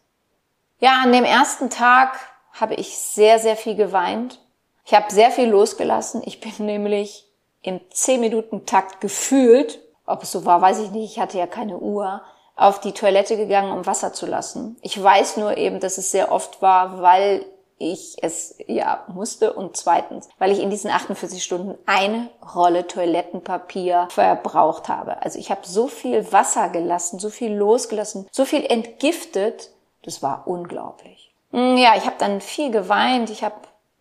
Ja, 0.79 1.03
an 1.03 1.13
dem 1.13 1.25
ersten 1.25 1.69
Tag 1.69 2.32
habe 2.53 2.75
ich 2.75 2.97
sehr, 2.97 3.39
sehr 3.39 3.57
viel 3.57 3.75
geweint. 3.75 4.41
Ich 4.85 4.95
habe 4.95 5.13
sehr 5.13 5.31
viel 5.31 5.49
losgelassen. 5.49 6.23
Ich 6.25 6.41
bin 6.41 6.53
nämlich 6.67 7.27
im 7.63 7.81
10-Minuten-Takt 7.93 9.01
gefühlt, 9.01 9.81
ob 10.07 10.23
es 10.23 10.33
so 10.33 10.45
war, 10.45 10.61
weiß 10.61 10.81
ich 10.81 10.91
nicht, 10.91 11.13
ich 11.13 11.21
hatte 11.21 11.39
ja 11.39 11.47
keine 11.47 11.79
Uhr, 11.79 12.23
auf 12.57 12.81
die 12.81 12.93
Toilette 12.93 13.37
gegangen, 13.37 13.73
um 13.73 13.87
Wasser 13.87 14.13
zu 14.13 14.27
lassen. 14.27 14.77
Ich 14.83 15.01
weiß 15.01 15.37
nur 15.39 15.57
eben, 15.57 15.81
dass 15.81 15.97
es 15.97 16.11
sehr 16.11 16.33
oft 16.33 16.61
war, 16.61 17.01
weil 17.01 17.45
ich 17.79 18.17
es 18.23 18.57
ja 18.67 19.05
musste 19.09 19.53
und 19.53 19.77
zweitens, 19.77 20.29
weil 20.39 20.53
ich 20.53 20.61
in 20.61 20.71
diesen 20.71 20.91
48 20.91 21.43
Stunden 21.43 21.77
eine 21.87 22.31
Rolle 22.55 22.87
Toilettenpapier 22.87 24.07
verbraucht 24.11 24.89
habe. 24.89 25.23
Also 25.23 25.39
ich 25.39 25.51
habe 25.51 25.63
so 25.65 25.89
viel 25.89 26.31
Wasser 26.33 26.69
gelassen, 26.69 27.19
so 27.19 27.29
viel 27.31 27.53
losgelassen, 27.53 28.29
so 28.31 28.45
viel 28.45 28.65
entgiftet, 28.65 29.71
das 30.05 30.23
war 30.23 30.47
unglaublich. 30.47 31.32
Hm, 31.53 31.77
ja, 31.77 31.95
ich 31.97 32.07
habe 32.07 32.17
dann 32.19 32.41
viel 32.41 32.71
geweint, 32.71 33.31
ich 33.31 33.45
habe 33.45 33.57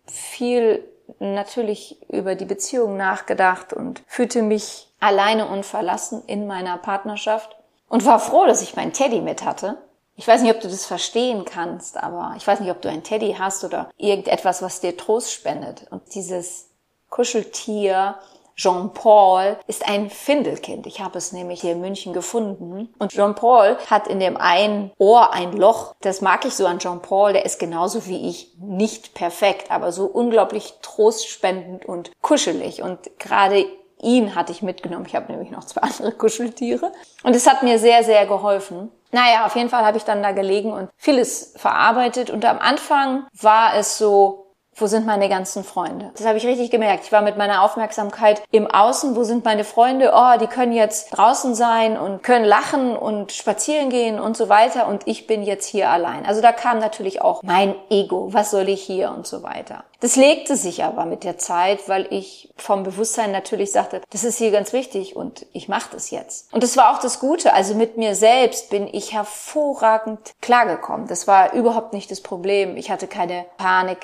viel 0.06 0.84
natürlich 1.18 2.02
über 2.10 2.34
die 2.34 2.44
Beziehung 2.44 2.96
nachgedacht 2.96 3.72
und 3.72 4.02
fühlte 4.06 4.42
mich 4.42 4.88
alleine 5.00 5.46
und 5.46 5.64
verlassen 5.64 6.22
in 6.26 6.46
meiner 6.46 6.78
Partnerschaft 6.78 7.56
und 7.88 8.04
war 8.04 8.18
froh, 8.18 8.46
dass 8.46 8.62
ich 8.62 8.76
meinen 8.76 8.92
Teddy 8.92 9.20
mit 9.20 9.44
hatte. 9.44 9.76
Ich 10.16 10.28
weiß 10.28 10.42
nicht, 10.42 10.54
ob 10.54 10.60
du 10.60 10.68
das 10.68 10.86
verstehen 10.86 11.44
kannst, 11.44 11.96
aber 11.96 12.34
ich 12.36 12.46
weiß 12.46 12.60
nicht, 12.60 12.70
ob 12.70 12.80
du 12.82 12.88
einen 12.88 13.02
Teddy 13.02 13.36
hast 13.38 13.64
oder 13.64 13.90
irgendetwas, 13.96 14.62
was 14.62 14.80
dir 14.80 14.96
Trost 14.96 15.32
spendet. 15.32 15.86
Und 15.90 16.14
dieses 16.14 16.68
Kuscheltier 17.08 18.16
Jean-Paul 18.56 19.56
ist 19.66 19.88
ein 19.88 20.10
Findelkind. 20.10 20.86
Ich 20.86 21.00
habe 21.00 21.18
es 21.18 21.32
nämlich 21.32 21.60
hier 21.60 21.72
in 21.72 21.80
München 21.80 22.12
gefunden. 22.12 22.92
Und 22.98 23.12
Jean-Paul 23.12 23.76
hat 23.88 24.08
in 24.08 24.20
dem 24.20 24.36
einen 24.36 24.92
Ohr 24.98 25.32
ein 25.32 25.52
Loch. 25.52 25.94
Das 26.00 26.20
mag 26.20 26.44
ich 26.44 26.54
so 26.54 26.66
an 26.66 26.78
Jean-Paul. 26.78 27.32
Der 27.32 27.44
ist 27.44 27.58
genauso 27.58 28.06
wie 28.06 28.28
ich 28.28 28.52
nicht 28.58 29.14
perfekt, 29.14 29.70
aber 29.70 29.92
so 29.92 30.06
unglaublich 30.06 30.74
trostspendend 30.82 31.86
und 31.86 32.10
kuschelig. 32.20 32.82
Und 32.82 32.98
gerade 33.18 33.64
ihn 34.02 34.34
hatte 34.34 34.52
ich 34.52 34.62
mitgenommen. 34.62 35.06
Ich 35.06 35.14
habe 35.14 35.30
nämlich 35.30 35.50
noch 35.50 35.64
zwei 35.64 35.80
andere 35.82 36.12
Kuscheltiere. 36.12 36.92
Und 37.22 37.34
es 37.34 37.46
hat 37.46 37.62
mir 37.62 37.78
sehr, 37.78 38.04
sehr 38.04 38.26
geholfen. 38.26 38.90
Naja, 39.12 39.44
auf 39.44 39.56
jeden 39.56 39.68
Fall 39.68 39.84
habe 39.84 39.98
ich 39.98 40.04
dann 40.04 40.22
da 40.22 40.32
gelegen 40.32 40.72
und 40.72 40.88
vieles 40.96 41.52
verarbeitet. 41.56 42.30
Und 42.30 42.44
am 42.44 42.58
Anfang 42.58 43.26
war 43.32 43.76
es 43.76 43.98
so, 43.98 44.41
wo 44.74 44.86
sind 44.86 45.06
meine 45.06 45.28
ganzen 45.28 45.64
Freunde? 45.64 46.10
Das 46.16 46.26
habe 46.26 46.38
ich 46.38 46.46
richtig 46.46 46.70
gemerkt. 46.70 47.04
Ich 47.04 47.12
war 47.12 47.22
mit 47.22 47.36
meiner 47.36 47.62
Aufmerksamkeit 47.62 48.42
im 48.50 48.66
Außen. 48.66 49.14
Wo 49.14 49.22
sind 49.22 49.44
meine 49.44 49.64
Freunde? 49.64 50.12
Oh, 50.14 50.38
die 50.40 50.46
können 50.46 50.72
jetzt 50.72 51.10
draußen 51.10 51.54
sein 51.54 51.98
und 51.98 52.22
können 52.22 52.44
lachen 52.44 52.96
und 52.96 53.32
spazieren 53.32 53.90
gehen 53.90 54.18
und 54.18 54.36
so 54.36 54.48
weiter. 54.48 54.88
Und 54.88 55.06
ich 55.06 55.26
bin 55.26 55.42
jetzt 55.42 55.66
hier 55.66 55.90
allein. 55.90 56.24
Also 56.24 56.40
da 56.40 56.52
kam 56.52 56.78
natürlich 56.78 57.20
auch 57.20 57.42
mein 57.42 57.74
Ego. 57.90 58.32
Was 58.32 58.50
soll 58.50 58.68
ich 58.68 58.82
hier 58.82 59.10
und 59.10 59.26
so 59.26 59.42
weiter. 59.42 59.84
Das 60.00 60.16
legte 60.16 60.56
sich 60.56 60.82
aber 60.82 61.04
mit 61.04 61.22
der 61.22 61.38
Zeit, 61.38 61.88
weil 61.88 62.08
ich 62.10 62.52
vom 62.56 62.82
Bewusstsein 62.82 63.30
natürlich 63.30 63.70
sagte, 63.70 64.00
das 64.10 64.24
ist 64.24 64.38
hier 64.38 64.50
ganz 64.50 64.72
wichtig 64.72 65.14
und 65.14 65.46
ich 65.52 65.68
mache 65.68 65.90
das 65.92 66.10
jetzt. 66.10 66.52
Und 66.52 66.64
das 66.64 66.76
war 66.76 66.92
auch 66.92 66.98
das 66.98 67.20
Gute. 67.20 67.52
Also 67.52 67.74
mit 67.74 67.98
mir 67.98 68.16
selbst 68.16 68.70
bin 68.70 68.88
ich 68.92 69.12
hervorragend 69.12 70.32
klargekommen. 70.40 71.06
Das 71.06 71.28
war 71.28 71.52
überhaupt 71.52 71.92
nicht 71.92 72.10
das 72.10 72.20
Problem. 72.20 72.76
Ich 72.76 72.90
hatte 72.90 73.06
keine 73.06 73.44
Panik 73.58 73.98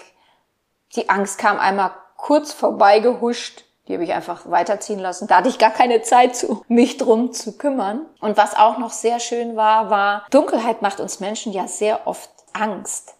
die 0.96 1.08
Angst 1.08 1.38
kam 1.38 1.58
einmal 1.58 1.92
kurz 2.16 2.52
vorbeigehuscht. 2.52 3.64
Die 3.86 3.94
habe 3.94 4.04
ich 4.04 4.12
einfach 4.12 4.50
weiterziehen 4.50 4.98
lassen. 4.98 5.28
Da 5.28 5.36
hatte 5.36 5.48
ich 5.48 5.58
gar 5.58 5.70
keine 5.70 6.02
Zeit 6.02 6.36
zu, 6.36 6.64
mich 6.68 6.98
drum 6.98 7.32
zu 7.32 7.56
kümmern. 7.56 8.06
Und 8.20 8.36
was 8.36 8.54
auch 8.54 8.78
noch 8.78 8.90
sehr 8.90 9.18
schön 9.20 9.56
war, 9.56 9.90
war, 9.90 10.26
Dunkelheit 10.30 10.82
macht 10.82 11.00
uns 11.00 11.20
Menschen 11.20 11.52
ja 11.52 11.66
sehr 11.66 12.06
oft 12.06 12.30
Angst. 12.52 13.14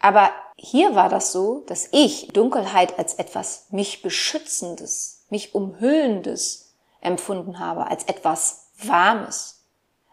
Aber 0.00 0.30
hier 0.56 0.94
war 0.94 1.08
das 1.08 1.32
so, 1.32 1.64
dass 1.66 1.88
ich 1.92 2.28
Dunkelheit 2.28 2.98
als 2.98 3.14
etwas 3.14 3.66
mich 3.70 4.02
beschützendes, 4.02 5.24
mich 5.28 5.54
umhüllendes 5.54 6.74
empfunden 7.00 7.58
habe, 7.58 7.88
als 7.88 8.04
etwas 8.04 8.68
Warmes. 8.82 9.58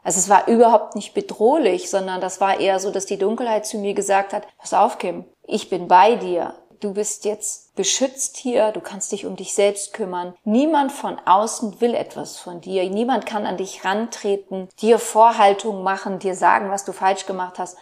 Also 0.03 0.19
es 0.19 0.29
war 0.29 0.47
überhaupt 0.47 0.95
nicht 0.95 1.15
bedrohlich, 1.15 1.89
sondern 1.89 2.21
das 2.21 2.39
war 2.39 2.59
eher 2.59 2.79
so, 2.79 2.91
dass 2.91 3.07
die 3.07 3.17
Dunkelheit 3.17 3.65
zu 3.65 3.79
mir 3.79 3.95
gesagt 3.95 4.33
hat, 4.33 4.47
pass 4.59 4.73
auf, 4.73 4.99
Kim, 4.99 5.25
ich 5.47 5.69
bin 5.69 5.87
bei 5.87 6.15
dir. 6.15 6.55
Du 6.79 6.93
bist 6.93 7.25
jetzt 7.25 7.75
beschützt 7.75 8.37
hier, 8.37 8.71
du 8.71 8.79
kannst 8.79 9.11
dich 9.11 9.25
um 9.25 9.35
dich 9.35 9.53
selbst 9.53 9.93
kümmern. 9.93 10.35
Niemand 10.43 10.91
von 10.91 11.17
außen 11.25 11.81
will 11.81 11.93
etwas 11.93 12.37
von 12.37 12.61
dir. 12.61 12.87
Niemand 12.89 13.25
kann 13.25 13.45
an 13.45 13.57
dich 13.57 13.85
rantreten, 13.85 14.69
dir 14.81 14.99
Vorhaltungen 14.99 15.83
machen, 15.83 16.19
dir 16.19 16.35
sagen, 16.35 16.69
was 16.69 16.85
du 16.85 16.91
falsch 16.91 17.25
gemacht 17.25 17.59
hast. 17.59 17.77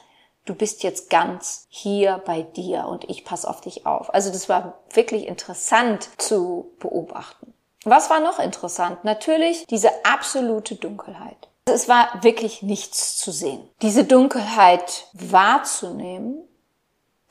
Du 0.45 0.55
bist 0.55 0.83
jetzt 0.83 1.09
ganz 1.09 1.65
hier 1.69 2.21
bei 2.25 2.43
dir 2.43 2.85
und 2.87 3.09
ich 3.09 3.23
passe 3.23 3.49
auf 3.49 3.61
dich 3.61 3.85
auf. 3.85 4.13
Also 4.13 4.31
das 4.31 4.49
war 4.49 4.79
wirklich 4.93 5.27
interessant 5.27 6.09
zu 6.17 6.71
beobachten. 6.79 7.53
Was 7.85 8.09
war 8.09 8.19
noch 8.19 8.39
interessant? 8.39 9.03
Natürlich 9.03 9.65
diese 9.67 9.89
absolute 10.05 10.75
Dunkelheit. 10.75 11.49
Es 11.65 11.87
war 11.87 12.23
wirklich 12.23 12.61
nichts 12.61 13.17
zu 13.17 13.31
sehen. 13.31 13.69
Diese 13.81 14.03
Dunkelheit 14.03 15.07
wahrzunehmen 15.13 16.43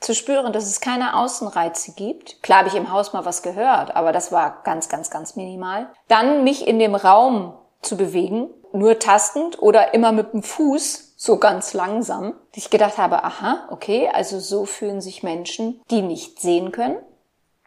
zu 0.03 0.13
spüren, 0.13 0.53
dass 0.53 0.65
es 0.65 0.81
keine 0.81 1.17
Außenreize 1.17 1.93
gibt. 1.93 2.41
Klar 2.43 2.59
habe 2.59 2.69
ich 2.69 2.75
im 2.75 2.91
Haus 2.91 3.13
mal 3.13 3.25
was 3.25 3.41
gehört, 3.41 3.95
aber 3.95 4.11
das 4.11 4.31
war 4.31 4.61
ganz, 4.63 4.89
ganz, 4.89 5.09
ganz 5.09 5.35
minimal. 5.35 5.89
Dann 6.07 6.43
mich 6.43 6.67
in 6.67 6.79
dem 6.79 6.95
Raum 6.95 7.53
zu 7.81 7.97
bewegen, 7.97 8.49
nur 8.71 8.99
tastend 8.99 9.61
oder 9.61 9.93
immer 9.93 10.11
mit 10.11 10.33
dem 10.33 10.43
Fuß, 10.43 11.13
so 11.15 11.37
ganz 11.37 11.73
langsam. 11.73 12.33
Ich 12.53 12.69
gedacht 12.69 12.97
habe, 12.97 13.23
aha, 13.23 13.67
okay, 13.69 14.09
also 14.11 14.39
so 14.39 14.65
fühlen 14.65 14.99
sich 14.99 15.23
Menschen, 15.23 15.81
die 15.89 16.01
nicht 16.01 16.41
sehen 16.41 16.71
können. 16.71 16.97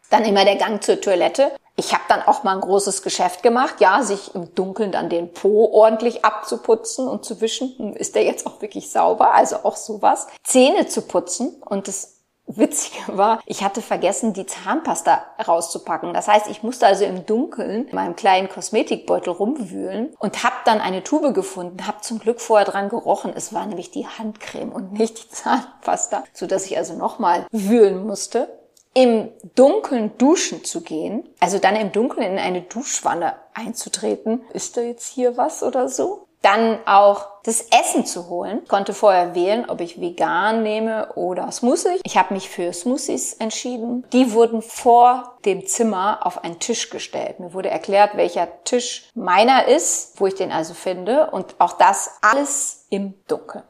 Dann 0.09 0.25
immer 0.25 0.45
der 0.45 0.57
Gang 0.57 0.83
zur 0.83 1.01
Toilette. 1.01 1.51
Ich 1.75 1.93
habe 1.93 2.03
dann 2.07 2.21
auch 2.23 2.43
mal 2.43 2.55
ein 2.55 2.61
großes 2.61 3.03
Geschäft 3.03 3.43
gemacht, 3.43 3.75
ja, 3.79 4.01
sich 4.03 4.33
im 4.35 4.53
Dunkeln 4.55 4.91
dann 4.91 5.09
den 5.09 5.33
Po 5.33 5.69
ordentlich 5.71 6.25
abzuputzen 6.25 7.07
und 7.07 7.25
zu 7.25 7.41
wischen. 7.41 7.95
Ist 7.95 8.15
der 8.15 8.23
jetzt 8.23 8.45
auch 8.47 8.61
wirklich 8.61 8.89
sauber? 8.91 9.33
Also 9.33 9.57
auch 9.57 9.75
sowas. 9.75 10.27
Zähne 10.43 10.87
zu 10.87 11.01
putzen 11.01 11.61
und 11.65 11.87
das 11.87 12.16
Witzige 12.47 12.97
war, 13.17 13.41
ich 13.45 13.63
hatte 13.63 13.81
vergessen, 13.81 14.33
die 14.33 14.45
Zahnpasta 14.45 15.23
rauszupacken. 15.45 16.13
Das 16.13 16.27
heißt, 16.27 16.47
ich 16.47 16.63
musste 16.63 16.87
also 16.87 17.05
im 17.05 17.25
Dunkeln 17.25 17.87
in 17.87 17.95
meinem 17.95 18.15
kleinen 18.15 18.49
Kosmetikbeutel 18.49 19.33
rumwühlen 19.33 20.13
und 20.17 20.43
habe 20.43 20.55
dann 20.65 20.81
eine 20.81 21.03
Tube 21.03 21.33
gefunden, 21.33 21.85
habe 21.85 22.01
zum 22.01 22.19
Glück 22.19 22.41
vorher 22.41 22.65
dran 22.65 22.89
gerochen. 22.89 23.33
Es 23.35 23.53
war 23.53 23.65
nämlich 23.65 23.91
die 23.91 24.07
Handcreme 24.07 24.71
und 24.71 24.93
nicht 24.93 25.23
die 25.23 25.29
Zahnpasta, 25.35 26.23
so 26.33 26.47
dass 26.47 26.65
ich 26.65 26.77
also 26.77 26.95
nochmal 26.95 27.45
wühlen 27.51 28.05
musste. 28.05 28.49
Im 28.93 29.29
Dunkeln 29.53 30.17
duschen 30.17 30.63
zu 30.63 30.81
gehen, 30.81 31.29
also 31.39 31.59
dann 31.59 31.75
im 31.75 31.91
Dunkeln 31.91 32.31
in 32.31 32.39
eine 32.39 32.63
Duschwanne 32.63 33.35
einzutreten. 33.53 34.41
Ist 34.53 34.75
da 34.75 34.81
jetzt 34.81 35.07
hier 35.07 35.37
was 35.37 35.61
oder 35.61 35.87
so? 35.87 36.26
Dann 36.41 36.79
auch 36.85 37.27
das 37.43 37.61
Essen 37.61 38.05
zu 38.05 38.29
holen. 38.29 38.59
Ich 38.63 38.69
konnte 38.69 38.93
vorher 38.93 39.33
wählen, 39.33 39.69
ob 39.69 39.81
ich 39.81 40.01
vegan 40.01 40.63
nehme 40.63 41.13
oder 41.13 41.51
Smoothie. 41.51 41.99
Ich 42.03 42.17
habe 42.17 42.33
mich 42.33 42.49
für 42.49 42.71
Smoothies 42.73 43.33
entschieden. 43.33 44.05
Die 44.11 44.33
wurden 44.33 44.61
vor 44.61 45.37
dem 45.45 45.65
Zimmer 45.65 46.19
auf 46.23 46.43
einen 46.43 46.59
Tisch 46.59 46.89
gestellt. 46.89 47.39
Mir 47.39 47.53
wurde 47.53 47.69
erklärt, 47.69 48.17
welcher 48.17 48.63
Tisch 48.63 49.09
meiner 49.15 49.67
ist, 49.67 50.19
wo 50.19 50.27
ich 50.27 50.35
den 50.35 50.51
also 50.51 50.73
finde. 50.73 51.31
Und 51.31 51.55
auch 51.59 51.73
das 51.73 52.17
alles 52.21 52.85
im 52.89 53.13
Dunkeln. 53.27 53.63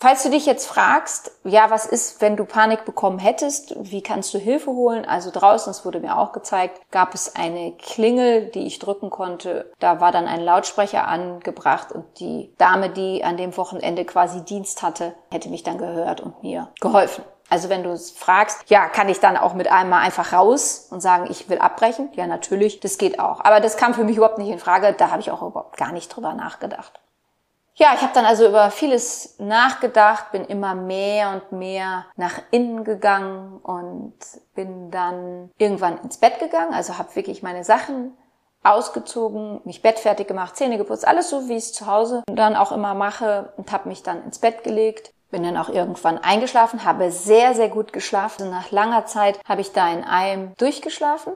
Falls 0.00 0.22
du 0.22 0.30
dich 0.30 0.46
jetzt 0.46 0.66
fragst, 0.66 1.32
ja, 1.42 1.70
was 1.70 1.84
ist, 1.84 2.20
wenn 2.20 2.36
du 2.36 2.44
Panik 2.44 2.84
bekommen 2.84 3.18
hättest? 3.18 3.74
Wie 3.80 4.00
kannst 4.00 4.32
du 4.32 4.38
Hilfe 4.38 4.70
holen? 4.70 5.04
Also 5.04 5.32
draußen, 5.32 5.72
es 5.72 5.84
wurde 5.84 5.98
mir 5.98 6.16
auch 6.16 6.30
gezeigt, 6.30 6.80
gab 6.92 7.14
es 7.14 7.34
eine 7.34 7.72
Klingel, 7.72 8.46
die 8.50 8.68
ich 8.68 8.78
drücken 8.78 9.10
konnte. 9.10 9.72
Da 9.80 10.00
war 10.00 10.12
dann 10.12 10.28
ein 10.28 10.40
Lautsprecher 10.40 11.08
angebracht 11.08 11.90
und 11.90 12.04
die 12.20 12.54
Dame, 12.58 12.90
die 12.90 13.24
an 13.24 13.36
dem 13.36 13.56
Wochenende 13.56 14.04
quasi 14.04 14.44
Dienst 14.44 14.82
hatte, 14.82 15.14
hätte 15.32 15.48
mich 15.48 15.64
dann 15.64 15.78
gehört 15.78 16.20
und 16.20 16.44
mir 16.44 16.68
geholfen. 16.80 17.24
Also 17.50 17.68
wenn 17.68 17.82
du 17.82 17.96
fragst, 17.96 18.70
ja, 18.70 18.86
kann 18.86 19.08
ich 19.08 19.18
dann 19.18 19.36
auch 19.36 19.54
mit 19.54 19.68
einem 19.68 19.90
mal 19.90 20.00
einfach 20.00 20.32
raus 20.32 20.86
und 20.90 21.00
sagen, 21.00 21.26
ich 21.28 21.48
will 21.48 21.58
abbrechen? 21.58 22.10
Ja, 22.12 22.28
natürlich, 22.28 22.78
das 22.78 22.98
geht 22.98 23.18
auch. 23.18 23.40
Aber 23.40 23.58
das 23.58 23.76
kam 23.76 23.94
für 23.94 24.04
mich 24.04 24.18
überhaupt 24.18 24.38
nicht 24.38 24.50
in 24.50 24.60
Frage. 24.60 24.92
Da 24.92 25.10
habe 25.10 25.22
ich 25.22 25.32
auch 25.32 25.42
überhaupt 25.42 25.76
gar 25.76 25.90
nicht 25.90 26.08
drüber 26.14 26.34
nachgedacht. 26.34 27.00
Ja, 27.80 27.92
ich 27.94 28.02
habe 28.02 28.12
dann 28.12 28.24
also 28.24 28.48
über 28.48 28.72
vieles 28.72 29.36
nachgedacht, 29.38 30.32
bin 30.32 30.44
immer 30.44 30.74
mehr 30.74 31.30
und 31.30 31.56
mehr 31.56 32.06
nach 32.16 32.40
innen 32.50 32.82
gegangen 32.82 33.60
und 33.62 34.14
bin 34.56 34.90
dann 34.90 35.52
irgendwann 35.58 35.98
ins 35.98 36.16
Bett 36.16 36.40
gegangen, 36.40 36.74
also 36.74 36.98
habe 36.98 37.14
wirklich 37.14 37.44
meine 37.44 37.62
Sachen 37.62 38.16
ausgezogen, 38.64 39.60
mich 39.62 39.80
bettfertig 39.80 40.26
gemacht, 40.26 40.56
Zähne 40.56 40.76
geputzt, 40.76 41.06
alles 41.06 41.30
so, 41.30 41.48
wie 41.48 41.56
ich 41.56 41.66
es 41.66 41.72
zu 41.72 41.86
Hause 41.86 42.24
dann 42.26 42.56
auch 42.56 42.72
immer 42.72 42.94
mache 42.94 43.52
und 43.56 43.70
habe 43.70 43.88
mich 43.88 44.02
dann 44.02 44.24
ins 44.24 44.40
Bett 44.40 44.64
gelegt. 44.64 45.12
Bin 45.30 45.44
dann 45.44 45.58
auch 45.58 45.68
irgendwann 45.68 46.18
eingeschlafen, 46.18 46.84
habe 46.84 47.12
sehr, 47.12 47.54
sehr 47.54 47.68
gut 47.68 47.92
geschlafen. 47.92 48.50
Nach 48.50 48.70
langer 48.70 49.04
Zeit 49.04 49.38
habe 49.46 49.60
ich 49.60 49.72
da 49.72 49.92
in 49.92 50.02
einem 50.02 50.54
durchgeschlafen 50.56 51.34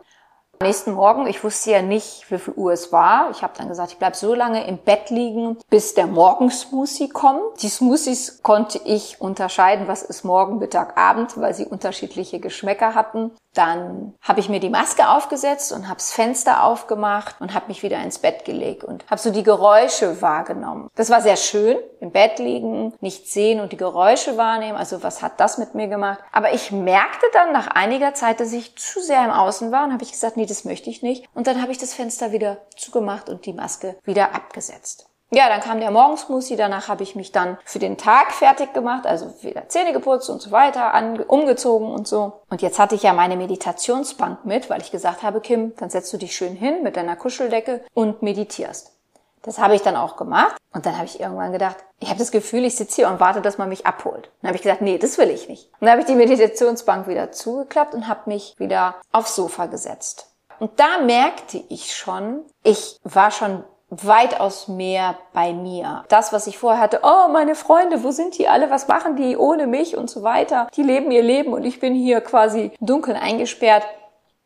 nächsten 0.63 0.93
Morgen, 0.93 1.27
ich 1.27 1.43
wusste 1.45 1.71
ja 1.71 1.83
nicht, 1.83 2.31
wie 2.31 2.39
viel 2.39 2.55
Uhr 2.55 2.73
es 2.73 2.93
war. 2.93 3.31
Ich 3.31 3.43
habe 3.43 3.53
dann 3.57 3.69
gesagt, 3.69 3.93
ich 3.93 3.99
bleib 3.99 4.17
so 4.17 4.35
lange 4.35 4.67
im 4.67 4.79
Bett 4.79 5.11
liegen, 5.11 5.59
bis 5.69 5.95
der 5.95 6.07
Morgensmoothie 6.07 7.09
kommt. 7.09 7.63
Die 7.63 7.69
Smoothies 7.69 8.43
konnte 8.43 8.81
ich 8.85 9.21
unterscheiden, 9.21 9.89
was 9.89 10.03
ist 10.03 10.25
Morgen, 10.25 10.59
Mittag, 10.59 10.97
Abend, 10.97 11.41
weil 11.41 11.55
sie 11.55 11.67
unterschiedliche 11.67 12.41
Geschmäcker 12.41 12.95
hatten. 12.95 13.33
Dann 13.55 14.15
habe 14.23 14.41
ich 14.41 14.49
mir 14.49 14.61
die 14.61 14.71
Maske 14.71 15.09
aufgesetzt 15.09 15.73
und 15.73 15.89
habe 15.89 15.97
das 15.97 16.13
Fenster 16.13 16.65
aufgemacht 16.65 17.37
und 17.41 17.53
habe 17.53 17.69
mich 17.69 17.83
wieder 17.83 18.03
ins 18.03 18.19
Bett 18.19 18.45
gelegt 18.45 18.83
und 18.83 19.05
habe 19.11 19.21
so 19.21 19.31
die 19.31 19.43
Geräusche 19.43 20.23
wahrgenommen. 20.23 20.89
Das 20.95 21.11
war 21.11 21.21
sehr 21.21 21.37
schön, 21.37 21.77
im 22.01 22.13
Bett 22.13 22.39
liegen, 22.39 22.95
nicht 23.01 23.29
sehen 23.29 23.61
und 23.61 23.73
die 23.73 23.77
Geräusche 23.77 24.39
wahrnehmen. 24.39 24.79
Also 24.79 25.03
was 25.03 25.21
hat 25.21 25.39
das 25.39 25.59
mit 25.59 25.75
mir 25.75 25.89
gemacht? 25.89 26.21
Aber 26.33 26.55
ich 26.55 26.73
merkte 26.73 27.27
dann 27.35 27.53
nach 27.53 27.67
einiger 27.69 28.15
Zeit, 28.15 28.41
dass 28.41 28.53
ich 28.53 28.77
zu 28.77 29.01
sehr 29.01 29.25
im 29.25 29.31
Außen 29.31 29.71
war 29.71 29.85
und 29.85 29.93
habe 29.93 30.03
ich 30.03 30.13
gesagt, 30.13 30.37
nee, 30.37 30.47
das 30.47 30.65
möchte 30.65 30.89
ich 30.89 31.03
nicht. 31.03 31.27
Und 31.35 31.47
dann 31.47 31.61
habe 31.61 31.73
ich 31.73 31.79
das 31.79 31.93
Fenster 31.93 32.33
wieder 32.33 32.59
zugemacht 32.77 33.29
und 33.29 33.45
die 33.45 33.53
Maske 33.53 33.97
wieder 34.05 34.35
abgesetzt. 34.35 35.12
Ja, 35.35 35.49
dann 35.49 35.63
kam 35.63 35.81
der 35.81 35.91
Morgensmoothie, 35.91 36.57
danach 36.57 36.89
habe 36.89 37.03
ich 37.03 37.17
mich 37.17 37.33
dann 37.33 37.57
für 37.65 37.79
den 37.79 37.97
Tag 37.97 38.33
fertig 38.33 38.75
gemacht, 38.75 39.07
also 39.07 39.33
wieder 39.41 39.67
Zähne 39.67 39.95
geputzt 39.95 40.29
und 40.29 40.43
so 40.43 40.51
weiter, 40.51 40.93
umgezogen 41.27 41.91
und 41.91 42.07
so. 42.07 42.35
Und 42.51 42.61
jetzt 42.61 42.79
hatte 42.79 42.97
ich 42.97 43.03
ja 43.03 43.15
meine 43.15 43.39
Meditationsbank 43.39 44.45
mit, 44.45 44.69
weil 44.69 44.83
ich 44.83 44.91
gesagt 44.91 45.23
habe, 45.23 45.41
Kim, 45.41 45.75
dann 45.77 45.89
setzt 45.89 46.13
du 46.13 46.19
dich 46.19 46.37
schön 46.37 46.55
hin 46.55 46.83
mit 46.83 46.99
deiner 46.99 47.17
Kuscheldecke 47.17 47.83
und 47.95 48.21
meditierst. 48.21 48.93
Das 49.41 49.59
habe 49.59 49.75
ich 49.75 49.81
dann 49.81 49.97
auch 49.97 50.17
gemacht 50.17 50.57
und 50.75 50.85
dann 50.85 50.97
habe 50.97 51.07
ich 51.07 51.19
irgendwann 51.19 51.53
gedacht, 51.53 51.77
ich 51.99 52.11
habe 52.11 52.19
das 52.19 52.31
Gefühl, 52.31 52.67
ich 52.67 52.77
sitze 52.77 52.97
hier 52.97 53.09
und 53.09 53.19
warte, 53.19 53.41
dass 53.41 53.57
man 53.57 53.71
mich 53.71 53.87
abholt. 53.87 54.31
Dann 54.43 54.49
habe 54.49 54.57
ich 54.57 54.63
gesagt, 54.63 54.83
nee, 54.83 54.99
das 54.99 55.17
will 55.17 55.31
ich 55.31 55.49
nicht. 55.49 55.65
Und 55.81 55.87
dann 55.87 55.93
habe 55.93 56.03
ich 56.03 56.07
die 56.07 56.15
Meditationsbank 56.15 57.09
wieder 57.09 57.33
zugeklappt 57.33 57.95
und 57.95 58.07
habe 58.07 58.21
mich 58.27 58.55
wieder 58.59 58.97
aufs 59.13 59.35
Sofa 59.35 59.65
gesetzt. 59.65 60.29
Und 60.59 60.79
da 60.79 60.99
merkte 60.99 61.65
ich 61.71 61.97
schon, 61.97 62.43
ich 62.63 63.01
war 63.03 63.31
schon 63.31 63.65
weitaus 63.93 64.69
mehr 64.69 65.19
bei 65.33 65.53
mir. 65.53 66.05
Das, 66.09 66.33
was 66.33 66.47
ich 66.47 66.59
vorher 66.59 66.81
hatte, 66.81 67.01
oh, 67.03 67.29
meine 67.31 67.55
Freunde, 67.55 68.03
wo 68.03 68.11
sind 68.11 68.39
die 68.39 68.49
alle? 68.49 68.71
Was 68.71 68.89
machen 68.89 69.17
die 69.17 69.37
ohne 69.37 69.67
mich 69.67 69.97
und 69.97 70.09
so 70.09 70.23
weiter? 70.23 70.69
Die 70.75 70.83
leben 70.83 71.11
ihr 71.11 71.23
Leben 71.23 71.53
und 71.53 71.65
ich 71.65 71.79
bin 71.79 71.95
hier 71.95 72.23
quasi 72.23 72.73
dunkel 72.81 73.15
eingesperrt. 73.15 73.85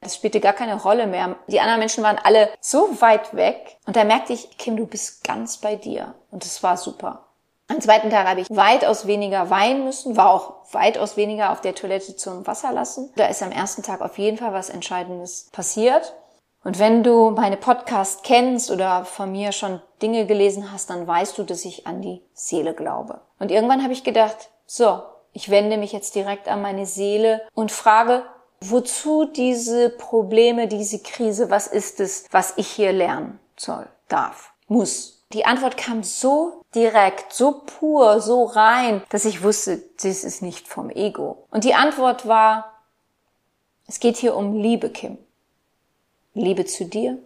Das 0.01 0.17
spielte 0.17 0.41
gar 0.41 0.53
keine 0.53 0.81
Rolle 0.81 1.07
mehr. 1.07 1.37
Die 1.47 1.61
anderen 1.61 1.79
Menschen 1.79 2.05
waren 2.05 2.19
alle 2.23 2.51
so 2.61 3.01
weit 3.01 3.35
weg. 3.35 3.79
Und 3.87 3.97
da 3.97 4.05
merkte 4.05 4.33
ich, 4.33 4.59
Kim, 4.59 4.77
du 4.77 4.87
bist 4.87 5.25
ganz 5.25 5.59
bei 5.59 5.77
dir. 5.77 6.15
Und 6.31 6.45
das 6.45 6.63
war 6.63 6.77
super. 6.77 7.23
Am 7.69 7.81
zweiten 7.81 8.11
Tag 8.11 8.29
habe 8.29 8.41
ich 8.41 8.47
weitaus 8.51 9.09
weniger 9.09 9.51
weinen 9.51 9.85
müssen, 9.85 10.17
war 10.17 10.31
auch 10.31 10.73
weitaus 10.73 11.17
weniger 11.17 11.51
auf 11.51 11.61
der 11.61 11.75
Toilette 11.75 12.15
zum 12.15 12.47
Wasser 12.47 12.73
lassen. 12.73 13.11
Da 13.17 13.27
ist 13.27 13.43
am 13.43 13.51
ersten 13.51 13.83
Tag 13.83 14.03
auf 14.03 14.19
jeden 14.19 14.39
Fall 14.39 14.53
was 14.53 14.71
Entscheidendes 14.71 15.49
passiert. 15.51 16.15
Und 16.67 16.81
wenn 16.81 17.05
du 17.05 17.31
meine 17.31 17.57
Podcast 17.57 18.25
kennst 18.25 18.73
oder 18.73 19.05
von 19.05 19.31
mir 19.31 19.53
schon 19.53 19.81
Dinge 20.03 20.27
gelesen 20.27 20.73
hast, 20.73 20.91
dann 20.91 21.07
weißt 21.07 21.39
du, 21.39 21.45
dass 21.45 21.65
ich 21.65 21.87
an 21.87 22.03
die 22.03 22.21
Seele 22.35 22.75
glaube. 22.75 23.21
Und 23.39 23.53
irgendwann 23.53 23.85
habe 23.85 23.93
ich 23.93 24.03
gedacht, 24.03 24.51
so, 24.67 25.01
ich 25.33 25.49
wende 25.49 25.77
mich 25.77 25.93
jetzt 25.93 26.17
direkt 26.17 26.49
an 26.49 26.63
meine 26.63 26.85
Seele 26.85 27.43
und 27.55 27.71
frage, 27.71 28.25
wozu 28.61 29.27
diese 29.27 29.91
Probleme, 29.91 30.67
diese 30.67 30.99
Krise, 30.99 31.51
was 31.51 31.69
ist 31.69 32.01
es, 32.01 32.25
was 32.33 32.55
ich 32.57 32.67
hier 32.67 32.93
lernen 32.93 33.39
soll, 33.57 33.87
darf, 34.09 34.53
muss? 34.67 35.25
Die 35.35 35.45
Antwort 35.45 35.77
kam 35.77 36.03
so 36.03 36.63
direkt, 36.75 37.33
so 37.33 37.63
pur, 37.65 38.21
so 38.21 38.43
rein, 38.43 39.05
dass 39.11 39.25
ich 39.25 39.45
wusste, 39.45 39.85
das 40.03 40.25
ist 40.25 40.43
nicht 40.43 40.67
vom 40.67 40.91
Ego. 40.91 41.47
Und 41.53 41.63
die 41.63 41.75
Antwort 41.75 42.27
war, 42.27 42.73
es 43.87 44.01
geht 44.01 44.17
hier 44.17 44.35
um 44.35 44.55
Liebe, 44.55 44.91
Kim. 44.91 45.19
Liebe 46.37 46.67
zu 46.67 46.85
dir, 46.85 47.17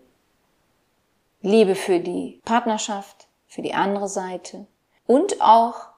Liebe 1.43 1.75
für 1.75 1.99
die 1.99 2.41
Partnerschaft, 2.45 3.27
für 3.49 3.61
die 3.61 3.75
andere 3.75 4.09
Seite 4.09 4.67
und 5.05 5.41
auch 5.41 5.89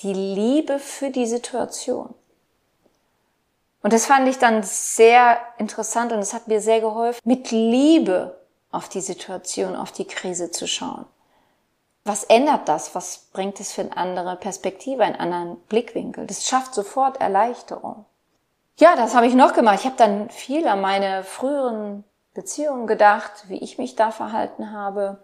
die 0.00 0.12
Liebe 0.12 0.78
für 0.78 1.10
die 1.10 1.26
Situation. 1.26 2.14
Und 3.82 3.92
das 3.92 4.06
fand 4.06 4.28
ich 4.28 4.38
dann 4.38 4.62
sehr 4.62 5.38
interessant 5.58 6.12
und 6.12 6.20
es 6.20 6.34
hat 6.34 6.46
mir 6.46 6.60
sehr 6.60 6.80
geholfen, 6.80 7.20
mit 7.24 7.50
Liebe 7.50 8.38
auf 8.70 8.88
die 8.88 9.00
Situation, 9.00 9.74
auf 9.74 9.90
die 9.90 10.06
Krise 10.06 10.52
zu 10.52 10.68
schauen. 10.68 11.06
Was 12.04 12.22
ändert 12.22 12.68
das? 12.68 12.94
Was 12.94 13.26
bringt 13.32 13.58
es 13.58 13.72
für 13.72 13.82
eine 13.82 13.96
andere 13.96 14.36
Perspektive, 14.36 15.02
einen 15.02 15.16
anderen 15.16 15.56
Blickwinkel? 15.68 16.28
Das 16.28 16.46
schafft 16.46 16.74
sofort 16.74 17.20
Erleichterung. 17.20 18.04
Ja, 18.78 18.94
das 18.94 19.16
habe 19.16 19.26
ich 19.26 19.34
noch 19.34 19.52
gemacht. 19.52 19.80
Ich 19.80 19.86
habe 19.86 19.96
dann 19.96 20.30
viel 20.30 20.68
an 20.68 20.80
meine 20.80 21.24
früheren 21.24 22.04
Beziehungen 22.34 22.86
gedacht, 22.86 23.44
wie 23.48 23.58
ich 23.58 23.78
mich 23.78 23.96
da 23.96 24.10
verhalten 24.10 24.72
habe, 24.72 25.18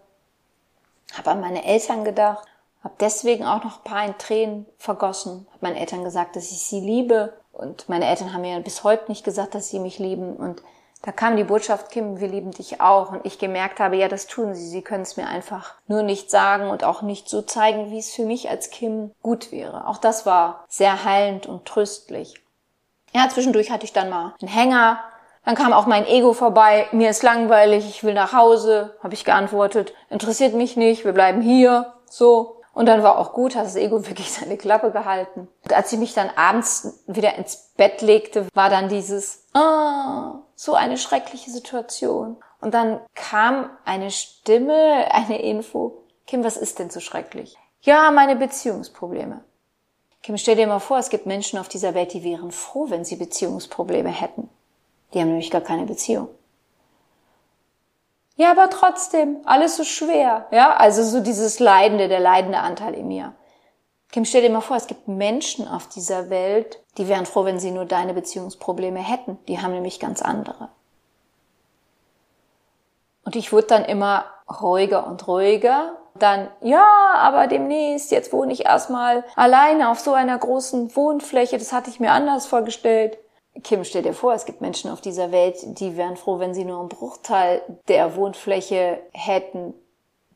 habe 1.17 1.31
an 1.31 1.41
meine 1.41 1.65
Eltern 1.65 2.03
gedacht, 2.03 2.47
habe 2.83 2.93
deswegen 2.99 3.45
auch 3.45 3.63
noch 3.63 3.79
ein 3.79 3.83
paar 3.83 4.05
in 4.05 4.17
Tränen 4.17 4.65
vergossen, 4.77 5.47
habe 5.49 5.65
meinen 5.65 5.75
Eltern 5.75 6.03
gesagt, 6.03 6.35
dass 6.35 6.51
ich 6.51 6.61
sie 6.61 6.79
liebe 6.79 7.33
und 7.51 7.89
meine 7.89 8.05
Eltern 8.05 8.33
haben 8.33 8.41
mir 8.41 8.59
bis 8.59 8.83
heute 8.83 9.09
nicht 9.09 9.25
gesagt, 9.25 9.55
dass 9.55 9.69
sie 9.69 9.79
mich 9.79 9.99
lieben 9.99 10.35
und 10.35 10.61
da 11.01 11.13
kam 11.13 11.37
die 11.37 11.45
Botschaft, 11.45 11.91
Kim, 11.91 12.19
wir 12.19 12.27
lieben 12.27 12.51
dich 12.51 12.81
auch. 12.81 13.11
Und 13.13 13.25
ich 13.25 13.39
gemerkt 13.39 13.79
habe, 13.79 13.95
ja, 13.95 14.09
das 14.09 14.27
tun 14.27 14.53
sie. 14.53 14.67
Sie 14.67 14.81
können 14.81 15.03
es 15.03 15.15
mir 15.15 15.27
einfach 15.27 15.75
nur 15.87 16.03
nicht 16.03 16.29
sagen 16.29 16.69
und 16.69 16.83
auch 16.83 17.01
nicht 17.01 17.29
so 17.29 17.41
zeigen, 17.41 17.89
wie 17.89 17.99
es 17.99 18.13
für 18.13 18.25
mich 18.25 18.49
als 18.49 18.69
Kim 18.69 19.11
gut 19.21 19.51
wäre. 19.53 19.87
Auch 19.87 19.97
das 19.97 20.25
war 20.25 20.65
sehr 20.67 21.05
heilend 21.05 21.45
und 21.45 21.65
tröstlich. 21.65 22.35
Ja, 23.13 23.29
zwischendurch 23.29 23.71
hatte 23.71 23.85
ich 23.85 23.93
dann 23.93 24.09
mal 24.09 24.35
einen 24.41 24.51
Hänger, 24.51 24.99
dann 25.45 25.55
kam 25.55 25.73
auch 25.73 25.85
mein 25.85 26.05
Ego 26.05 26.33
vorbei, 26.33 26.87
mir 26.91 27.09
ist 27.09 27.23
langweilig, 27.23 27.87
ich 27.87 28.03
will 28.03 28.13
nach 28.13 28.33
Hause, 28.33 28.95
habe 29.01 29.13
ich 29.13 29.25
geantwortet, 29.25 29.93
interessiert 30.09 30.53
mich 30.53 30.77
nicht, 30.77 31.05
wir 31.05 31.13
bleiben 31.13 31.41
hier, 31.41 31.93
so. 32.05 32.57
Und 32.73 32.85
dann 32.85 33.03
war 33.03 33.17
auch 33.17 33.33
gut, 33.33 33.55
hat 33.55 33.65
das 33.65 33.75
Ego 33.75 34.05
wirklich 34.07 34.31
seine 34.31 34.57
Klappe 34.57 34.91
gehalten. 34.91 35.47
Und 35.63 35.73
als 35.73 35.91
ich 35.91 35.99
mich 35.99 36.13
dann 36.13 36.29
abends 36.35 37.03
wieder 37.07 37.35
ins 37.35 37.71
Bett 37.77 38.01
legte, 38.01 38.47
war 38.53 38.69
dann 38.69 38.89
dieses, 38.89 39.45
ah, 39.53 40.39
so 40.55 40.75
eine 40.75 40.97
schreckliche 40.97 41.49
Situation. 41.51 42.37
Und 42.61 42.73
dann 42.73 42.99
kam 43.15 43.69
eine 43.85 44.11
Stimme, 44.11 45.07
eine 45.11 45.41
Info, 45.41 46.03
Kim, 46.29 46.43
was 46.43 46.57
ist 46.57 46.77
denn 46.77 46.91
so 46.91 46.99
schrecklich? 46.99 47.57
Ja, 47.81 48.11
meine 48.11 48.35
Beziehungsprobleme. 48.35 49.43
Kim, 50.21 50.37
stell 50.37 50.57
dir 50.57 50.67
mal 50.67 50.79
vor, 50.79 50.99
es 50.99 51.09
gibt 51.09 51.25
Menschen 51.25 51.57
auf 51.57 51.69
dieser 51.69 51.95
Welt, 51.95 52.13
die 52.13 52.23
wären 52.23 52.51
froh, 52.51 52.91
wenn 52.91 53.03
sie 53.03 53.15
Beziehungsprobleme 53.15 54.09
hätten. 54.09 54.47
Die 55.13 55.19
haben 55.19 55.29
nämlich 55.29 55.51
gar 55.51 55.61
keine 55.61 55.85
Beziehung. 55.85 56.29
Ja, 58.35 58.51
aber 58.51 58.69
trotzdem, 58.69 59.37
alles 59.43 59.75
so 59.75 59.83
schwer. 59.83 60.47
Ja, 60.51 60.75
also 60.75 61.03
so 61.03 61.19
dieses 61.19 61.59
Leidende, 61.59 62.07
der 62.07 62.21
leidende 62.21 62.59
Anteil 62.59 62.93
in 62.93 63.07
mir. 63.07 63.33
Kim, 64.11 64.25
stell 64.25 64.41
dir 64.41 64.49
mal 64.49 64.61
vor, 64.61 64.77
es 64.77 64.87
gibt 64.87 65.07
Menschen 65.07 65.67
auf 65.67 65.87
dieser 65.87 66.29
Welt, 66.29 66.79
die 66.97 67.07
wären 67.07 67.25
froh, 67.25 67.45
wenn 67.45 67.59
sie 67.59 67.71
nur 67.71 67.85
deine 67.85 68.13
Beziehungsprobleme 68.13 68.99
hätten. 68.99 69.37
Die 69.47 69.59
haben 69.59 69.73
nämlich 69.73 69.99
ganz 69.99 70.21
andere. 70.21 70.69
Und 73.23 73.35
ich 73.35 73.51
wurde 73.51 73.67
dann 73.67 73.85
immer 73.85 74.25
ruhiger 74.61 75.05
und 75.05 75.27
ruhiger. 75.27 75.97
Dann, 76.15 76.47
ja, 76.61 76.87
aber 77.13 77.47
demnächst, 77.47 78.09
jetzt 78.11 78.33
wohne 78.33 78.51
ich 78.51 78.65
erstmal 78.65 79.23
alleine 79.35 79.89
auf 79.89 79.99
so 79.99 80.13
einer 80.13 80.37
großen 80.37 80.95
Wohnfläche. 80.95 81.57
Das 81.57 81.71
hatte 81.71 81.89
ich 81.89 81.99
mir 81.99 82.11
anders 82.11 82.47
vorgestellt. 82.47 83.19
Kim, 83.63 83.83
stell 83.83 84.03
dir 84.03 84.13
vor, 84.13 84.33
es 84.33 84.45
gibt 84.45 84.61
Menschen 84.61 84.91
auf 84.91 85.01
dieser 85.01 85.31
Welt, 85.31 85.57
die 85.79 85.97
wären 85.97 86.17
froh, 86.17 86.39
wenn 86.39 86.53
sie 86.53 86.65
nur 86.65 86.79
einen 86.79 86.89
Bruchteil 86.89 87.61
der 87.87 88.15
Wohnfläche 88.15 88.99
hätten, 89.11 89.73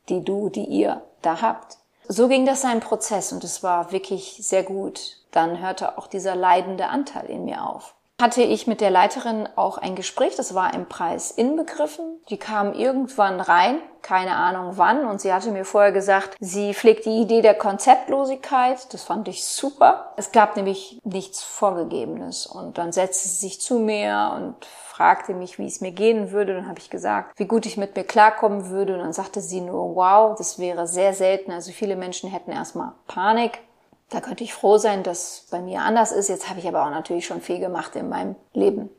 die 0.10 0.24
du, 0.24 0.50
die 0.50 0.66
ihr 0.66 1.02
da 1.22 1.42
habt. 1.42 1.78
So 2.08 2.28
ging 2.28 2.46
das 2.46 2.62
seinen 2.62 2.82
Prozess 2.82 3.32
und 3.32 3.44
es 3.44 3.64
war 3.64 3.92
wirklich 3.92 4.38
sehr 4.42 4.64
gut. 4.64 5.18
Dann 5.32 5.62
hörte 5.62 5.98
auch 5.98 6.08
dieser 6.08 6.36
leidende 6.36 6.88
Anteil 6.88 7.30
in 7.30 7.46
mir 7.46 7.66
auf. 7.66 7.96
Hatte 8.24 8.42
ich 8.42 8.68
mit 8.68 8.80
der 8.80 8.90
Leiterin 8.90 9.50
auch 9.58 9.78
ein 9.78 9.96
Gespräch, 9.96 10.38
das 10.38 10.56
war 10.56 10.74
im 10.74 10.88
Preis 10.88 11.30
inbegriffen. 11.30 12.22
Die 12.30 12.38
kam 12.38 12.74
irgendwann 12.74 13.42
rein, 13.42 13.80
keine 14.02 14.38
Ahnung 14.38 14.78
wann, 14.78 15.06
und 15.06 15.20
sie 15.20 15.34
hatte 15.34 15.52
mir 15.52 15.66
vorher 15.66 15.92
gesagt, 15.92 16.38
sie 16.40 16.74
pflegt 16.74 17.06
die 17.06 17.22
Idee 17.22 17.42
der 17.42 17.54
Konzeptlosigkeit. 17.54 18.94
Das 18.94 19.04
fand 19.04 19.28
ich 19.28 19.46
super. 19.46 20.14
Es 20.16 20.32
gab 20.32 20.56
nämlich 20.56 21.02
nichts 21.04 21.44
Vorgegebenes. 21.44 22.48
Und 22.48 22.78
dann 22.78 22.94
setzte 22.94 23.28
sie 23.28 23.36
sich 23.36 23.60
zu 23.60 23.78
mir 23.78 24.32
und 24.38 24.56
fragte 24.66 25.34
mich, 25.34 25.60
wie 25.60 25.68
es 25.68 25.82
mir 25.82 25.92
gehen 25.92 26.32
würde. 26.32 26.56
Dann 26.56 26.70
habe 26.70 26.80
ich 26.80 26.90
gesagt, 26.90 27.38
wie 27.38 27.46
gut 27.46 27.66
ich 27.66 27.76
mit 27.76 27.98
mir 27.98 28.06
klarkommen 28.06 28.70
würde. 28.70 28.94
Und 28.94 29.00
dann 29.00 29.14
sagte 29.14 29.42
sie 29.42 29.60
nur, 29.60 29.98
wow, 29.98 30.38
das 30.38 30.60
wäre 30.60 30.88
sehr 30.88 31.14
selten. 31.14 31.52
Also 31.52 31.74
viele 31.74 31.98
Menschen 31.98 32.30
hätten 32.30 32.52
erstmal 32.52 32.94
Panik. 33.06 33.60
Da 34.14 34.22
könnte 34.22 34.44
ich 34.44 34.54
froh 34.54 34.78
sein, 34.78 35.02
dass 35.02 35.48
bei 35.50 35.60
mir 35.60 35.82
anders 35.82 36.12
ist. 36.12 36.30
Jetzt 36.30 36.48
habe 36.48 36.60
ich 36.60 36.68
aber 36.68 36.86
auch 36.86 36.92
natürlich 36.92 37.26
schon 37.26 37.42
viel 37.42 37.60
gemacht 37.60 37.96
in 37.96 38.10
meinem 38.10 38.36
Leben. 38.54 38.92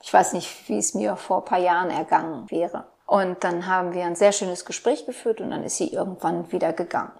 Ich 0.00 0.14
weiß 0.14 0.32
nicht, 0.32 0.68
wie 0.68 0.78
es 0.78 0.94
mir 0.94 1.16
vor 1.16 1.38
ein 1.38 1.44
paar 1.44 1.58
Jahren 1.58 1.90
ergangen 1.90 2.48
wäre. 2.52 2.84
Und 3.04 3.42
dann 3.42 3.66
haben 3.66 3.94
wir 3.94 4.04
ein 4.04 4.14
sehr 4.14 4.30
schönes 4.30 4.64
Gespräch 4.64 5.06
geführt 5.06 5.40
und 5.40 5.50
dann 5.50 5.64
ist 5.64 5.76
sie 5.76 5.88
irgendwann 5.88 6.52
wieder 6.52 6.72
gegangen. 6.72 7.10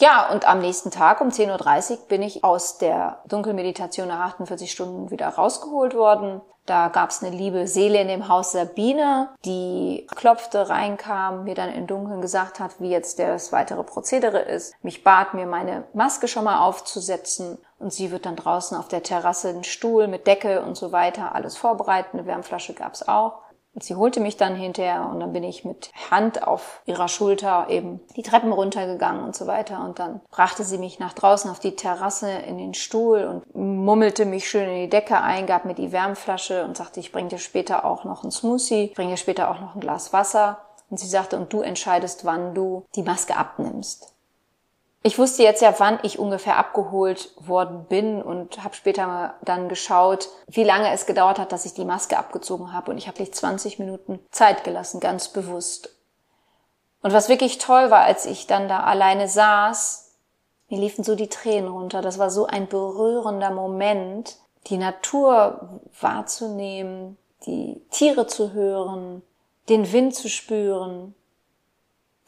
Ja, 0.00 0.28
und 0.32 0.46
am 0.46 0.58
nächsten 0.58 0.90
Tag 0.90 1.20
um 1.20 1.28
10.30 1.28 1.90
Uhr 1.90 1.98
bin 2.08 2.22
ich 2.22 2.42
aus 2.42 2.78
der 2.78 3.22
Dunkelmeditation 3.28 4.08
nach 4.08 4.26
48 4.26 4.70
Stunden 4.70 5.10
wieder 5.12 5.28
rausgeholt 5.28 5.94
worden. 5.94 6.40
Da 6.66 6.88
gab's 6.88 7.22
eine 7.22 7.36
liebe 7.36 7.68
Seele 7.68 8.00
in 8.00 8.08
dem 8.08 8.28
Haus 8.28 8.52
Sabine, 8.52 9.28
die 9.44 10.06
klopfte, 10.16 10.70
reinkam, 10.70 11.44
mir 11.44 11.54
dann 11.54 11.72
im 11.72 11.86
Dunkeln 11.86 12.22
gesagt 12.22 12.58
hat, 12.58 12.80
wie 12.80 12.88
jetzt 12.88 13.18
das 13.18 13.52
weitere 13.52 13.84
Prozedere 13.84 14.38
ist, 14.40 14.74
mich 14.82 15.04
bat, 15.04 15.34
mir 15.34 15.46
meine 15.46 15.84
Maske 15.92 16.26
schon 16.26 16.44
mal 16.44 16.66
aufzusetzen 16.66 17.58
und 17.78 17.92
sie 17.92 18.10
wird 18.10 18.24
dann 18.24 18.36
draußen 18.36 18.78
auf 18.78 18.88
der 18.88 19.02
Terrasse 19.02 19.50
einen 19.50 19.64
Stuhl 19.64 20.08
mit 20.08 20.26
Decke 20.26 20.62
und 20.62 20.74
so 20.74 20.90
weiter 20.90 21.34
alles 21.34 21.56
vorbereiten. 21.56 22.18
Eine 22.18 22.26
Wärmflasche 22.26 22.72
gab's 22.72 23.06
auch. 23.06 23.43
Und 23.74 23.82
sie 23.82 23.96
holte 23.96 24.20
mich 24.20 24.36
dann 24.36 24.54
hinterher 24.54 25.08
und 25.10 25.18
dann 25.18 25.32
bin 25.32 25.42
ich 25.42 25.64
mit 25.64 25.90
Hand 26.10 26.46
auf 26.46 26.80
ihrer 26.86 27.08
Schulter 27.08 27.66
eben 27.68 28.00
die 28.16 28.22
Treppen 28.22 28.52
runtergegangen 28.52 29.24
und 29.24 29.34
so 29.34 29.48
weiter. 29.48 29.84
Und 29.84 29.98
dann 29.98 30.20
brachte 30.30 30.62
sie 30.62 30.78
mich 30.78 31.00
nach 31.00 31.12
draußen 31.12 31.50
auf 31.50 31.58
die 31.58 31.74
Terrasse 31.74 32.30
in 32.30 32.56
den 32.56 32.74
Stuhl 32.74 33.24
und 33.24 33.54
mummelte 33.54 34.26
mich 34.26 34.48
schön 34.48 34.68
in 34.68 34.82
die 34.82 34.90
Decke 34.90 35.20
ein, 35.20 35.46
gab 35.46 35.64
mir 35.64 35.74
die 35.74 35.90
Wärmflasche 35.90 36.64
und 36.64 36.76
sagte, 36.76 37.00
ich 37.00 37.10
bringe 37.10 37.30
dir 37.30 37.38
später 37.38 37.84
auch 37.84 38.04
noch 38.04 38.22
einen 38.22 38.30
Smoothie, 38.30 38.92
bringe 38.94 39.10
dir 39.10 39.16
später 39.16 39.50
auch 39.50 39.60
noch 39.60 39.74
ein 39.74 39.80
Glas 39.80 40.12
Wasser. 40.12 40.58
Und 40.90 41.00
sie 41.00 41.08
sagte, 41.08 41.36
und 41.36 41.52
du 41.52 41.62
entscheidest, 41.62 42.24
wann 42.24 42.54
du 42.54 42.84
die 42.94 43.02
Maske 43.02 43.36
abnimmst. 43.36 44.13
Ich 45.06 45.18
wusste 45.18 45.42
jetzt 45.42 45.60
ja, 45.60 45.74
wann 45.78 45.98
ich 46.02 46.18
ungefähr 46.18 46.56
abgeholt 46.56 47.30
worden 47.38 47.84
bin 47.84 48.22
und 48.22 48.64
habe 48.64 48.74
später 48.74 49.34
dann 49.42 49.68
geschaut, 49.68 50.30
wie 50.46 50.64
lange 50.64 50.90
es 50.92 51.04
gedauert 51.04 51.38
hat, 51.38 51.52
dass 51.52 51.66
ich 51.66 51.74
die 51.74 51.84
Maske 51.84 52.16
abgezogen 52.16 52.72
habe. 52.72 52.90
Und 52.90 52.96
ich 52.96 53.06
habe 53.06 53.20
mich 53.20 53.34
20 53.34 53.78
Minuten 53.78 54.18
Zeit 54.30 54.64
gelassen, 54.64 55.00
ganz 55.00 55.28
bewusst. 55.28 55.94
Und 57.02 57.12
was 57.12 57.28
wirklich 57.28 57.58
toll 57.58 57.90
war, 57.90 58.00
als 58.00 58.24
ich 58.24 58.46
dann 58.46 58.66
da 58.66 58.80
alleine 58.80 59.28
saß, 59.28 60.14
mir 60.70 60.78
liefen 60.78 61.04
so 61.04 61.16
die 61.16 61.28
Tränen 61.28 61.68
runter. 61.68 62.00
Das 62.00 62.18
war 62.18 62.30
so 62.30 62.46
ein 62.46 62.66
berührender 62.66 63.50
Moment, 63.50 64.38
die 64.68 64.78
Natur 64.78 65.80
wahrzunehmen, 66.00 67.18
die 67.44 67.82
Tiere 67.90 68.26
zu 68.26 68.54
hören, 68.54 69.20
den 69.68 69.92
Wind 69.92 70.14
zu 70.14 70.30
spüren, 70.30 71.14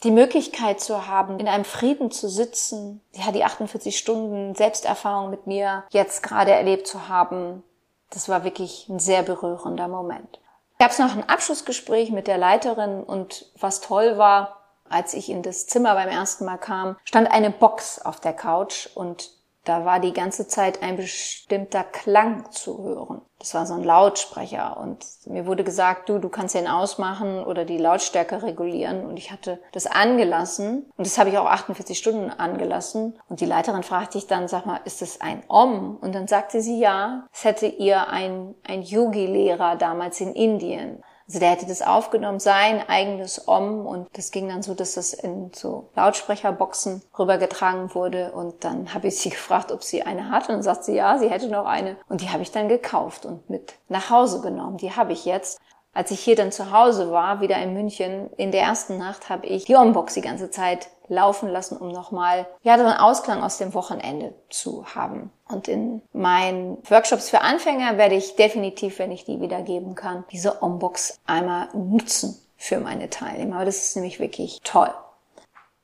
die 0.03 0.11
Möglichkeit 0.11 0.79
zu 0.79 1.07
haben, 1.07 1.39
in 1.39 1.47
einem 1.47 1.65
Frieden 1.65 2.11
zu 2.11 2.29
sitzen, 2.29 3.01
ja, 3.13 3.31
die 3.31 3.43
48 3.43 3.97
Stunden 3.97 4.53
Selbsterfahrung 4.55 5.29
mit 5.29 5.47
mir 5.47 5.83
jetzt 5.89 6.21
gerade 6.21 6.51
erlebt 6.51 6.87
zu 6.87 7.07
haben, 7.07 7.63
das 8.11 8.29
war 8.29 8.43
wirklich 8.43 8.87
ein 8.89 8.99
sehr 8.99 9.23
berührender 9.23 9.87
Moment. 9.87 10.39
Gab 10.79 10.91
es 10.91 10.99
noch 10.99 11.15
ein 11.15 11.27
Abschlussgespräch 11.27 12.11
mit 12.11 12.27
der 12.27 12.37
Leiterin 12.37 13.03
und 13.03 13.51
was 13.59 13.81
toll 13.81 14.17
war, 14.17 14.57
als 14.89 15.13
ich 15.13 15.29
in 15.29 15.41
das 15.41 15.67
Zimmer 15.67 15.95
beim 15.95 16.09
ersten 16.09 16.45
Mal 16.45 16.57
kam, 16.57 16.97
stand 17.03 17.29
eine 17.31 17.49
Box 17.49 17.99
auf 17.99 18.19
der 18.19 18.33
Couch 18.33 18.87
und 18.95 19.31
da 19.67 19.83
war 19.83 19.99
die 19.99 20.13
ganze 20.13 20.47
Zeit 20.47 20.81
ein 20.81 20.95
bestimmter 20.95 21.83
Klang 21.83 22.51
zu 22.51 22.81
hören. 22.83 23.21
Das 23.39 23.53
war 23.53 23.65
so 23.65 23.75
ein 23.75 23.83
Lautsprecher 23.83 24.77
und 24.77 25.05
mir 25.25 25.45
wurde 25.45 25.63
gesagt, 25.63 26.09
du, 26.09 26.17
du 26.17 26.29
kannst 26.29 26.55
den 26.55 26.67
ausmachen 26.67 27.43
oder 27.43 27.65
die 27.65 27.77
Lautstärke 27.77 28.41
regulieren 28.41 29.05
und 29.05 29.17
ich 29.17 29.31
hatte 29.31 29.59
das 29.73 29.85
angelassen 29.85 30.91
und 30.97 31.05
das 31.05 31.17
habe 31.19 31.29
ich 31.29 31.37
auch 31.37 31.45
48 31.45 31.97
Stunden 31.97 32.31
angelassen 32.31 33.19
und 33.29 33.41
die 33.41 33.45
Leiterin 33.45 33.83
fragte 33.83 34.17
ich 34.17 34.25
dann, 34.25 34.47
sag 34.47 34.65
mal, 34.65 34.79
ist 34.85 35.01
das 35.01 35.21
ein 35.21 35.43
Om? 35.49 35.97
Und 36.01 36.15
dann 36.15 36.27
sagte 36.27 36.61
sie 36.61 36.79
ja, 36.79 37.27
es 37.31 37.43
hätte 37.43 37.67
ihr 37.67 38.07
ein, 38.07 38.55
ein 38.67 38.81
Yogi-Lehrer 38.81 39.75
damals 39.75 40.19
in 40.19 40.33
Indien 40.33 41.03
also 41.27 41.39
der 41.39 41.49
hätte 41.49 41.65
das 41.65 41.81
aufgenommen, 41.81 42.39
sein 42.39 42.87
eigenes 42.87 43.49
Om 43.49 43.85
und 43.85 44.07
das 44.13 44.31
ging 44.31 44.47
dann 44.47 44.63
so, 44.63 44.73
dass 44.73 44.93
das 44.93 45.13
in 45.13 45.51
so 45.53 45.89
Lautsprecherboxen 45.95 47.01
rübergetragen 47.19 47.93
wurde. 47.93 48.31
Und 48.31 48.63
dann 48.63 48.93
habe 48.93 49.07
ich 49.07 49.17
sie 49.17 49.29
gefragt, 49.37 49.71
ob 49.71 49.83
sie 49.83 50.03
eine 50.03 50.29
hat. 50.29 50.47
Und 50.47 50.55
dann 50.55 50.63
sagt 50.63 50.85
sie, 50.85 50.95
ja, 50.95 51.17
sie 51.17 51.29
hätte 51.29 51.49
noch 51.49 51.65
eine. 51.65 51.97
Und 52.07 52.21
die 52.21 52.29
habe 52.29 52.43
ich 52.43 52.51
dann 52.51 52.69
gekauft 52.69 53.25
und 53.25 53.49
mit 53.49 53.73
nach 53.89 54.09
Hause 54.09 54.39
genommen. 54.39 54.77
Die 54.77 54.95
habe 54.95 55.11
ich 55.11 55.25
jetzt 55.25 55.59
als 55.97 56.11
ich 56.11 56.19
hier 56.19 56.35
dann 56.35 56.51
zu 56.51 56.71
Hause 56.71 57.09
war, 57.09 57.41
wieder 57.41 57.57
in 57.57 57.73
München, 57.73 58.29
in 58.37 58.51
der 58.51 58.61
ersten 58.61 58.99
Nacht 58.99 59.29
habe 59.29 59.47
ich 59.47 59.65
die 59.65 59.75
Onbox 59.75 60.13
die 60.13 60.21
ganze 60.21 60.51
Zeit 60.51 60.89
laufen 61.07 61.49
lassen, 61.49 61.75
um 61.75 61.87
nochmal, 61.87 62.45
ja, 62.61 62.77
so 62.77 62.83
einen 62.83 62.99
Ausklang 62.99 63.41
aus 63.41 63.57
dem 63.57 63.73
Wochenende 63.73 64.35
zu 64.51 64.85
haben. 64.93 65.31
Und 65.47 65.67
in 65.67 66.03
meinen 66.13 66.77
Workshops 66.87 67.31
für 67.31 67.41
Anfänger 67.41 67.97
werde 67.97 68.13
ich 68.13 68.35
definitiv, 68.35 68.99
wenn 68.99 69.11
ich 69.11 69.25
die 69.25 69.41
wiedergeben 69.41 69.95
kann, 69.95 70.23
diese 70.31 70.61
Onbox 70.61 71.17
einmal 71.25 71.69
nutzen 71.73 72.39
für 72.57 72.79
meine 72.79 73.09
Teilnehmer. 73.09 73.65
Das 73.65 73.77
ist 73.77 73.95
nämlich 73.95 74.19
wirklich 74.19 74.59
toll. 74.63 74.93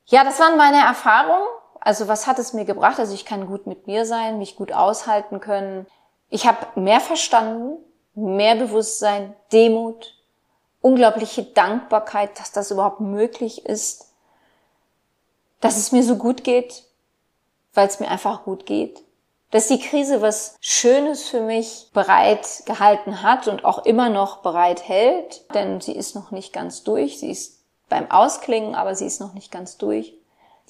Ja, 0.06 0.22
das 0.22 0.38
waren 0.38 0.56
meine 0.56 0.78
Erfahrungen. 0.78 1.48
Also 1.80 2.06
was 2.06 2.28
hat 2.28 2.38
es 2.38 2.52
mir 2.52 2.64
gebracht? 2.64 3.00
Also 3.00 3.14
ich 3.14 3.24
kann 3.24 3.48
gut 3.48 3.66
mit 3.66 3.88
mir 3.88 4.06
sein, 4.06 4.38
mich 4.38 4.54
gut 4.54 4.72
aushalten 4.72 5.40
können. 5.40 5.88
Ich 6.28 6.46
habe 6.46 6.80
mehr 6.80 7.00
verstanden, 7.00 7.78
mehr 8.14 8.56
Bewusstsein, 8.56 9.34
Demut, 9.52 10.14
unglaubliche 10.80 11.42
Dankbarkeit, 11.42 12.38
dass 12.38 12.52
das 12.52 12.70
überhaupt 12.70 13.00
möglich 13.00 13.64
ist, 13.66 14.10
dass 15.60 15.76
es 15.76 15.92
mir 15.92 16.02
so 16.02 16.16
gut 16.16 16.44
geht, 16.44 16.84
weil 17.72 17.88
es 17.88 18.00
mir 18.00 18.08
einfach 18.08 18.44
gut 18.44 18.66
geht, 18.66 19.02
dass 19.50 19.68
die 19.68 19.78
Krise 19.78 20.20
was 20.20 20.56
Schönes 20.60 21.28
für 21.28 21.40
mich 21.40 21.90
bereit 21.94 22.64
gehalten 22.66 23.22
hat 23.22 23.48
und 23.48 23.64
auch 23.64 23.84
immer 23.86 24.10
noch 24.10 24.38
bereit 24.38 24.88
hält, 24.88 25.44
denn 25.54 25.80
sie 25.80 25.92
ist 25.92 26.14
noch 26.14 26.30
nicht 26.32 26.52
ganz 26.52 26.82
durch, 26.82 27.18
sie 27.18 27.30
ist 27.30 27.60
beim 27.88 28.10
Ausklingen, 28.10 28.74
aber 28.74 28.94
sie 28.94 29.06
ist 29.06 29.20
noch 29.20 29.34
nicht 29.34 29.52
ganz 29.52 29.76
durch. 29.76 30.14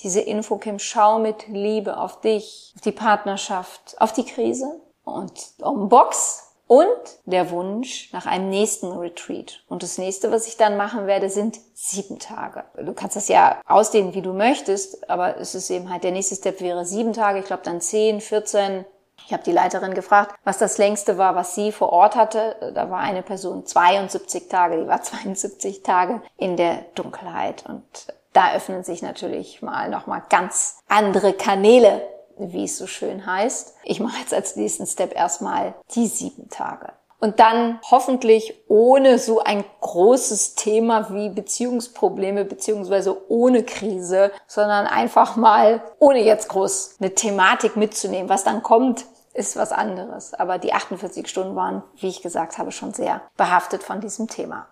Diese 0.00 0.20
Info, 0.20 0.58
Kim, 0.58 0.78
schau 0.78 1.18
mit 1.18 1.48
Liebe 1.48 1.96
auf 1.96 2.20
dich, 2.20 2.72
auf 2.76 2.82
die 2.82 2.92
Partnerschaft, 2.92 3.96
auf 4.00 4.12
die 4.12 4.24
Krise. 4.24 4.80
Und 5.04 5.32
um 5.58 5.88
Box 5.88 6.43
und 6.66 6.86
der 7.26 7.50
Wunsch 7.50 8.12
nach 8.12 8.26
einem 8.26 8.48
nächsten 8.48 8.92
Retreat. 8.92 9.62
Und 9.68 9.82
das 9.82 9.98
nächste, 9.98 10.32
was 10.32 10.46
ich 10.46 10.56
dann 10.56 10.76
machen 10.76 11.06
werde, 11.06 11.28
sind 11.28 11.58
sieben 11.74 12.18
Tage. 12.18 12.64
Du 12.76 12.92
kannst 12.94 13.16
das 13.16 13.28
ja 13.28 13.60
ausdehnen, 13.66 14.14
wie 14.14 14.22
du 14.22 14.32
möchtest, 14.32 15.08
aber 15.10 15.36
es 15.38 15.54
ist 15.54 15.70
eben 15.70 15.90
halt, 15.90 16.04
der 16.04 16.12
nächste 16.12 16.36
Step 16.36 16.60
wäre 16.60 16.86
sieben 16.86 17.12
Tage, 17.12 17.40
ich 17.40 17.46
glaube 17.46 17.62
dann 17.64 17.80
zehn, 17.80 18.20
14. 18.20 18.84
Ich 19.26 19.32
habe 19.32 19.42
die 19.42 19.52
Leiterin 19.52 19.94
gefragt, 19.94 20.34
was 20.44 20.58
das 20.58 20.76
längste 20.76 21.16
war, 21.16 21.34
was 21.34 21.54
sie 21.54 21.72
vor 21.72 21.92
Ort 21.92 22.16
hatte. 22.16 22.72
Da 22.74 22.90
war 22.90 22.98
eine 22.98 23.22
Person 23.22 23.64
72 23.64 24.48
Tage, 24.48 24.80
die 24.80 24.88
war 24.88 25.02
72 25.02 25.82
Tage 25.82 26.22
in 26.36 26.56
der 26.56 26.84
Dunkelheit. 26.94 27.64
Und 27.66 27.84
da 28.32 28.52
öffnen 28.54 28.84
sich 28.84 29.00
natürlich 29.00 29.62
mal 29.62 29.88
nochmal 29.88 30.22
ganz 30.28 30.78
andere 30.88 31.32
Kanäle 31.32 32.02
wie 32.38 32.64
es 32.64 32.78
so 32.78 32.86
schön 32.86 33.26
heißt. 33.26 33.74
Ich 33.84 34.00
mache 34.00 34.20
jetzt 34.20 34.34
als 34.34 34.56
nächsten 34.56 34.86
Step 34.86 35.14
erstmal 35.14 35.74
die 35.94 36.06
sieben 36.06 36.48
Tage. 36.48 36.92
Und 37.20 37.40
dann 37.40 37.80
hoffentlich 37.90 38.54
ohne 38.68 39.18
so 39.18 39.42
ein 39.42 39.64
großes 39.80 40.56
Thema 40.56 41.14
wie 41.14 41.30
Beziehungsprobleme 41.30 42.44
beziehungsweise 42.44 43.30
ohne 43.30 43.62
Krise, 43.62 44.30
sondern 44.46 44.86
einfach 44.86 45.36
mal 45.36 45.82
ohne 45.98 46.22
jetzt 46.22 46.50
groß 46.50 46.96
eine 47.00 47.14
Thematik 47.14 47.76
mitzunehmen. 47.76 48.28
Was 48.28 48.44
dann 48.44 48.62
kommt, 48.62 49.06
ist 49.32 49.56
was 49.56 49.72
anderes. 49.72 50.34
Aber 50.34 50.58
die 50.58 50.74
48 50.74 51.26
Stunden 51.26 51.56
waren, 51.56 51.82
wie 51.96 52.08
ich 52.08 52.20
gesagt 52.20 52.58
habe, 52.58 52.72
schon 52.72 52.92
sehr 52.92 53.22
behaftet 53.36 53.82
von 53.82 54.00
diesem 54.00 54.28
Thema. 54.28 54.66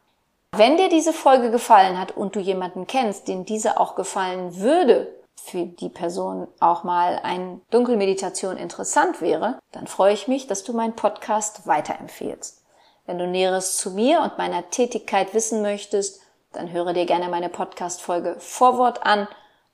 Wenn 0.52 0.76
dir 0.76 0.88
diese 0.88 1.12
Folge 1.12 1.50
gefallen 1.50 1.98
hat 1.98 2.16
und 2.16 2.36
du 2.36 2.40
jemanden 2.40 2.86
kennst, 2.86 3.26
den 3.26 3.44
diese 3.44 3.80
auch 3.80 3.96
gefallen 3.96 4.60
würde, 4.60 5.12
für 5.44 5.66
die 5.66 5.88
Person 5.88 6.48
auch 6.60 6.84
mal 6.84 7.20
ein 7.22 7.62
Dunkelmeditation 7.70 8.56
interessant 8.56 9.20
wäre, 9.20 9.58
dann 9.72 9.86
freue 9.86 10.14
ich 10.14 10.28
mich, 10.28 10.46
dass 10.46 10.64
du 10.64 10.72
meinen 10.72 10.96
Podcast 10.96 11.66
weiterempfehlst. 11.66 12.64
Wenn 13.06 13.18
du 13.18 13.26
Näheres 13.26 13.76
zu 13.76 13.92
mir 13.92 14.20
und 14.20 14.36
meiner 14.36 14.68
Tätigkeit 14.70 15.32
wissen 15.32 15.62
möchtest, 15.62 16.20
dann 16.52 16.72
höre 16.72 16.92
dir 16.92 17.06
gerne 17.06 17.28
meine 17.28 17.48
Podcast-Folge 17.48 18.36
Vorwort 18.38 19.06
an. 19.06 19.28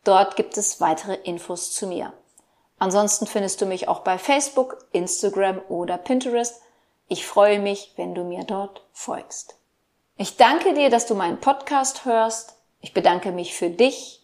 Dort 0.05 0.37
gibt 0.37 0.57
es 0.57 0.81
weitere 0.81 1.15
Infos 1.15 1.73
zu 1.73 1.87
mir. 1.87 2.13
Ansonsten 2.79 3.27
findest 3.27 3.61
du 3.61 3.67
mich 3.67 3.89
auch 3.89 4.01
bei 4.01 4.19
Facebook, 4.19 4.85
Instagram 4.93 5.61
oder 5.69 5.97
Pinterest. 5.97 6.61
Ich 7.09 7.27
freue 7.27 7.59
mich, 7.59 7.93
wenn 7.97 8.15
du 8.15 8.25
mir 8.25 8.45
dort 8.45 8.85
folgst. 8.93 9.57
Ich 10.17 10.37
danke 10.37 10.75
dir, 10.75 10.91
dass 10.91 11.07
du 11.07 11.15
meinen 11.15 11.41
Podcast 11.41 12.05
hörst. 12.05 12.57
Ich 12.81 12.93
bedanke 12.93 13.33
mich 13.33 13.55
für 13.55 13.71
dich, 13.71 14.24